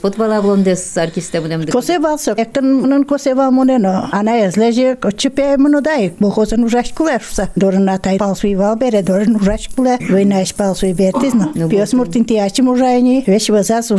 tën 2.54 2.68
në 2.90 3.00
Kosova 3.09 3.49
mune 3.54 3.78
në 3.82 3.92
ana 4.18 4.37
e 4.40 4.50
zlegje 4.54 4.97
që 5.02 5.30
pe 5.37 5.49
e 5.54 5.59
më 5.61 5.73
në 5.75 5.82
dajë, 5.88 6.11
më 6.23 6.30
kose 6.37 6.59
në 6.61 6.71
rrash 6.71 6.92
kulesh, 6.99 7.30
sa 7.37 7.49
dorën 7.56 7.88
ata 7.92 8.14
i 8.14 8.21
pasu 8.23 8.49
i 8.50 8.54
valbere, 8.59 9.02
dorën 9.06 9.32
në 9.35 9.42
rrash 9.42 9.68
kule, 9.76 9.99
vëjna 10.09 10.42
ish 10.44 10.54
pasu 10.59 10.88
i 10.88 10.94
vertis 10.99 11.37
në. 11.38 11.50
Pjos 11.73 11.94
mërtin 11.99 12.26
ti 12.28 12.38
aqim 12.42 12.68
u 12.73 12.76
rajni, 12.78 13.23
veç 13.26 13.50
vëzas 13.54 13.92
u 13.94 13.99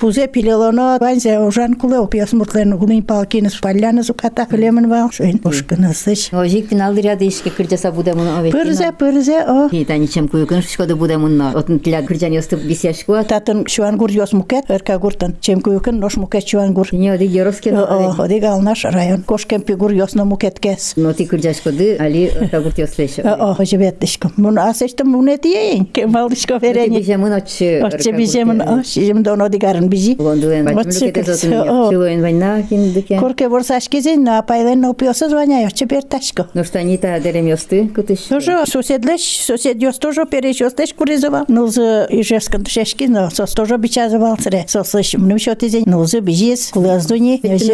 puze 0.00 0.26
pilelona, 0.34 0.98
banjë 1.02 1.38
u 1.40 1.50
rran 1.50 1.74
kule, 1.80 1.98
u 2.02 2.08
pjos 2.10 2.34
mërtin 2.38 2.72
në 2.72 2.78
gumin 2.80 3.02
palkinës, 3.06 3.60
paljanës 3.64 4.10
u 4.10 4.16
kata 4.18 4.46
këlemën 4.50 4.88
val, 4.90 5.10
shojnë 5.14 5.40
pushkënës 5.44 6.04
ish. 6.12 6.34
O 6.34 6.44
zhiktin 6.48 6.78
aldıryadı 6.78 7.24
işki 7.24 7.50
kırcasa 7.50 7.96
bu 7.96 8.06
da 8.06 8.12
bunu 8.18 8.30
avettin. 8.38 8.58
Pırze, 8.58 8.90
pırze 8.98 9.46
o. 9.48 9.68
Hitani 9.72 10.10
çem 10.10 10.26
kuyukun 10.28 10.60
şkoda 10.60 11.00
bu 11.00 11.08
da 11.08 11.20
bunu. 11.20 11.52
Otun 11.54 11.78
tila 11.78 12.06
kırcan 12.06 12.32
yostıp 12.32 12.68
bisyaşkua. 12.68 13.22
Tatın 13.22 13.64
şuan 13.66 13.98
gur 13.98 14.10
yos 14.10 14.32
muket, 14.32 14.70
erka 14.70 14.96
gurtan. 14.96 15.34
Çem 15.40 15.60
kuyukun 15.60 16.00
noş 16.00 16.16
muket 16.16 16.46
şuan 16.46 16.74
gur. 16.74 16.88
Ne 16.92 17.12
o 17.12 17.18
di 17.18 17.38
yoroskin 17.38 17.74
одига 17.83 18.57
наш 18.57 18.85
район. 18.85 19.23
Кошкен 19.23 19.61
пигур 19.61 19.91
йосно 19.91 20.25
мукет 20.25 20.59
кес. 20.59 20.93
но 20.95 21.13
ти 21.13 21.25
кырджашкоды 21.25 21.97
али 21.99 22.31
тагурт 22.51 22.77
ёслеш 22.77 23.19
О, 23.19 23.55
живеттишко. 23.63 24.31
Мун 24.37 24.57
асештем 24.57 25.07
муне 25.09 25.37
тиен. 25.37 25.85
Кемалдишко 25.85 26.57
верени. 26.61 26.99
Бижемын 26.99 27.33
очы 27.33 27.81
Оче 27.83 28.11
бижемин, 28.11 28.61
о, 28.61 28.83
шижим 28.83 29.23
доно 29.23 29.49
дигарын 29.49 29.89
бижи. 29.89 30.15
Лондуен 30.17 30.67
Оче 30.67 30.75
бачмын 30.75 31.11
кес, 31.13 31.41
кетет 31.41 31.53
о. 31.53 31.89
Чилуен 31.89 32.21
война 32.21 32.61
киндыке 32.63 33.19
Корке 33.19 33.49
борсаш 33.49 33.89
кезен, 33.89 34.23
но 34.23 34.39
апайлен 34.39 34.81
но 34.81 34.93
пиоса 34.93 35.29
звоня, 35.29 35.65
оче 35.65 35.85
берташко. 35.85 36.47
Ну 36.53 36.63
что 36.63 36.79
они 36.79 36.97
та 36.97 37.19
дерем 37.19 37.47
ёсты 37.47 37.87
кытыш 37.87 38.19
Тоже 38.29 38.65
соседлеш, 38.65 39.21
сосед 39.21 39.81
ёс 39.81 39.97
тоже 39.97 40.25
перечёстеш 40.25 40.93
куризова. 40.93 41.45
Нулзы 41.47 42.07
ижевскан 42.09 42.63
тушешки, 42.63 43.05
но 43.05 43.29
сос 43.29 43.53
тоже 43.53 43.77
бичазывал 43.77 44.37
сре. 44.37 44.65
Сослыш, 44.67 45.15
мнем 45.15 45.37
счет 45.39 45.63
изень, 45.63 45.83
нулзы 45.85 46.19
бижис, 46.19 46.71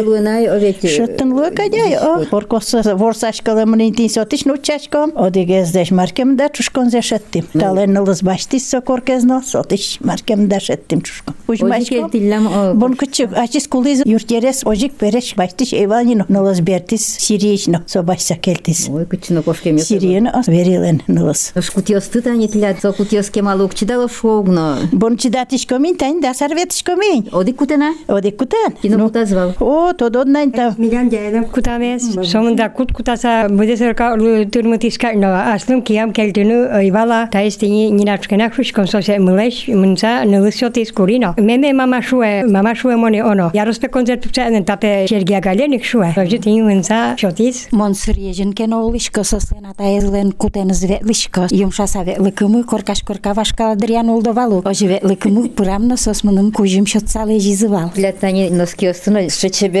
Тилуенай 0.00 0.48
овет 0.48 0.80
Шыттын 0.82 1.32
лукадяй, 1.32 1.96
о, 1.96 2.24
боркосы 2.30 2.82
ворсашкалы 2.94 3.66
мнентин 3.66 4.08
сотиш 4.10 4.44
нучачком, 4.44 5.12
одигездеш 5.16 5.90
маркемда 5.90 6.48
чушкон 6.52 6.90
зешеттим. 6.90 7.46
Тален 7.52 7.92
нылыз 7.92 8.22
баштис 8.22 8.68
со 8.68 8.80
коркезно, 8.80 9.42
сотиш 9.46 9.98
маркемда 10.00 10.60
шеттим 10.60 11.00
чушкон. 11.02 11.34
Ожик 11.48 11.64
Ужмачком. 11.64 12.04
элтиллам 12.06 12.78
Бон 12.80 12.92
küçük 12.94 13.36
açız 13.36 13.66
kuliz 13.66 14.02
yurtyeres 14.06 14.66
ojik 14.66 15.02
bereş 15.02 15.38
baştiş 15.38 15.72
evanino 15.72 16.24
nılız 16.28 16.66
bertis 16.66 17.02
siriyişno 17.06 17.78
so 17.86 18.06
başsa 18.06 18.34
keltis. 18.40 18.88
Ой, 18.88 19.04
кычыны 19.04 19.42
кошкем 19.42 19.76
ёсты 19.76 19.84
Сирiyeni 19.84 20.30
as 20.30 20.48
verilen 20.48 21.00
nılız. 21.08 21.52
Шкут 21.60 21.88
ёсты 21.90 22.20
тани 22.22 22.48
тилят 22.48 22.80
со 22.80 22.92
кут 22.92 23.12
ёске 23.12 23.42
малук 23.42 23.74
чидало 23.74 24.08
шогно 24.08 24.78
Бон 24.92 25.16
чидатиш 25.16 25.66
комин 25.66 25.96
тань 25.96 26.20
да 26.20 26.34
сарветиш 26.34 26.82
комин. 26.82 27.28
Оди 27.32 27.52
кутена 27.52 27.94
Оди 28.08 28.30
кутан. 28.30 28.72
кино 28.82 29.06
кутазвал 29.06 29.52
О, 29.60 29.89
то 29.98 30.10
доднайн 30.10 30.50
та. 30.52 30.74
Милан 30.78 31.08
дядам 31.08 31.44
кутамес. 31.44 32.02
Сонunda 32.22 32.72
kut 32.72 32.92
kutasa 32.92 33.48
bude 33.50 33.76
serka 33.76 34.16
tırmıtiska 34.52 35.12
no 35.12 35.26
aslım 35.26 35.80
kiyam 35.80 36.12
keltini 36.12 36.86
ivala 36.86 37.30
taistini 37.30 37.96
ninaçkena 37.96 38.50
kuşkon 38.50 38.84
sose 38.84 39.18
mleş 39.18 39.68
mınsa 39.68 40.22
nılısyotis 40.22 40.92
kurino. 40.92 41.34
Meme 41.38 41.72
mama 41.72 42.02
şue 42.02 42.42
mama 42.42 42.74
şue 42.74 42.96
moni 42.96 43.24
ono. 43.24 43.50
Yarospe 43.54 43.88
koncert 43.88 44.22
tupsa 44.22 44.64
tape 44.66 45.06
şergiya 45.08 45.38
galenik 45.38 45.84
şue. 45.84 46.12
Sojit 46.14 46.46
mınsa 46.46 47.14
şotis. 47.16 47.72
Монсыр 47.72 48.16
ежен 48.16 48.52
кен 48.52 48.72
олышко 48.72 49.24
сослен 49.24 49.64
атайрлен 49.64 50.30
кутен 50.32 50.70
зветлышко. 50.74 51.46
Юмша 51.50 51.86
саветлыкымы 51.86 52.62
коркаш 52.64 53.00
корка 53.02 53.32
вашка 53.34 53.74
дриан 53.74 54.08
олдовалу. 54.08 54.62
Ожи 54.64 54.86
ветлыкымы 54.86 55.48
пырамно 55.48 55.96
сосмыным 55.96 56.52
кужим 56.52 56.86
шотсале 56.86 57.38
жизывал. 57.38 57.90
Тилят 57.94 58.18
тани 58.18 58.50
носки 58.50 58.86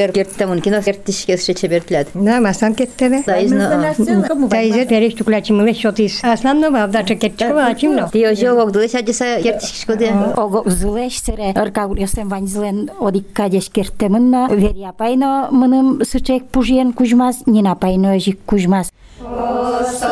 шечебер 0.00 0.12
герттемун 0.12 0.60
кино 0.60 0.80
герттишке 0.80 1.36
шечебер 1.36 1.82
тилят 1.82 2.08
Да, 2.14 2.40
масам 2.40 2.74
кеттебе. 2.74 3.22
Сайзно 3.22 4.48
Тайзе 4.50 4.86
тереш 4.86 5.14
туклачи 5.14 5.52
млеш 5.52 5.80
şotis. 5.80 6.24
Aslan 6.24 6.60
no 6.60 6.72
vavda 6.72 7.04
çeketço 7.04 7.46
açım 7.46 7.96
no. 7.96 8.10
Ти 8.10 8.26
ожо 8.26 8.62
огды 8.62 8.88
садиса 8.88 9.40
герттишке 9.40 9.96
де 9.96 10.12
Ого 10.36 10.62
зылеш 10.66 11.20
сере 11.20 11.52
ыркаур 11.52 11.98
ёсем 11.98 12.28
ванзлен 12.28 12.90
одикка 13.00 13.48
дешкертемынна 13.48 14.48
веряпайно 14.50 15.48
мыным 15.50 16.02
сычек 16.04 16.46
пужиен 16.48 16.92
кужмас, 16.92 17.46
нинапайно 17.46 18.18
жик 18.18 18.38
кужмас. 18.46 18.90
Ужас 19.20 20.02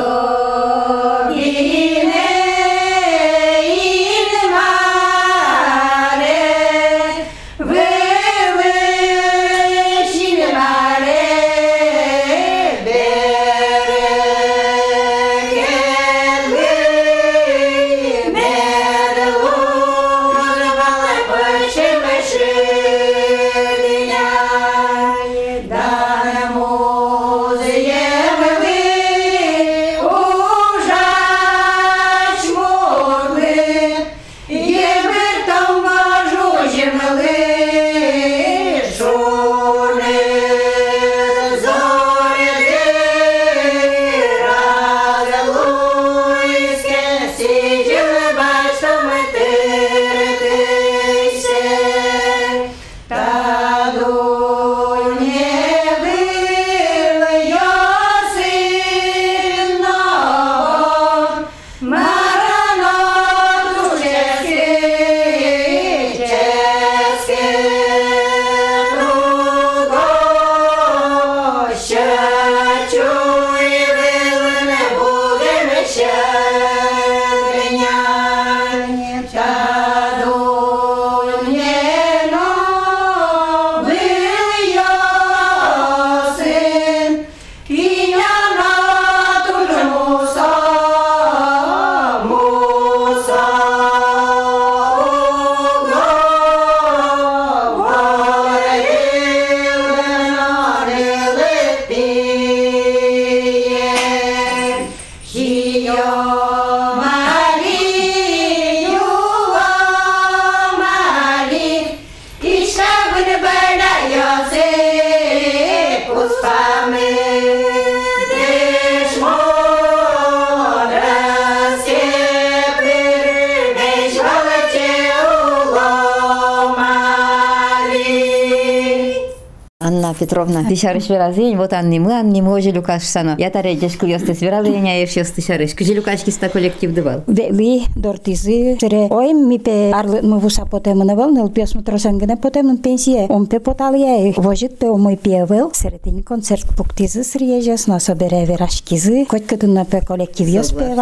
Петровна, 130.20 130.66
тысячарыш 130.68 131.10
веразень, 131.10 131.56
вот 131.56 131.72
анны 131.72 131.98
мы, 131.98 132.12
анны 132.12 132.42
мы, 132.42 132.54
ожи 132.54 132.74
Лукаш 132.76 133.04
сано. 133.04 133.36
Я 133.38 133.50
таре 133.50 133.76
дешку 133.76 134.06
ёсты 134.06 134.34
свералыня, 134.34 134.92
а 134.92 134.96
еш 134.96 135.16
ёсты 135.16 135.42
шарыш. 135.42 135.74
Кыжи 135.74 135.96
Лукашки 135.96 136.30
ста 136.30 136.50
коллектив 136.50 136.94
дывал. 136.94 137.24
Вели, 137.26 137.84
дортизы, 137.96 138.76
тире, 138.78 139.08
ой, 139.10 139.34
ми 139.34 139.58
пе 139.60 139.92
арлы 139.94 140.22
мы 140.22 140.40
вуса 140.40 140.66
потем 140.66 140.98
на 141.00 141.16
вал, 141.16 141.32
нел 141.32 141.48
пес 141.48 141.74
мы 141.74 141.84
тросангене 141.84 142.36
потем 142.36 142.76
пенсия. 142.78 143.28
Он 143.30 143.46
пе 143.46 143.62
потал 143.62 143.94
я, 143.94 144.34
вожит 144.36 144.78
пе 144.78 144.90
омой 144.90 145.16
пе 145.16 145.46
вел, 145.50 145.72
середин 145.74 146.22
концерт 146.24 146.66
пуктизы 146.78 147.24
срежес, 147.24 147.88
на 147.88 148.02
собере 148.02 148.46
верашкизы, 148.46 149.26
хоть 149.30 149.48
кытун 149.48 149.74
на 149.74 149.86
пе 149.86 150.02
коллектив 150.02 150.48
ёс 150.48 150.72
пе 150.72 150.96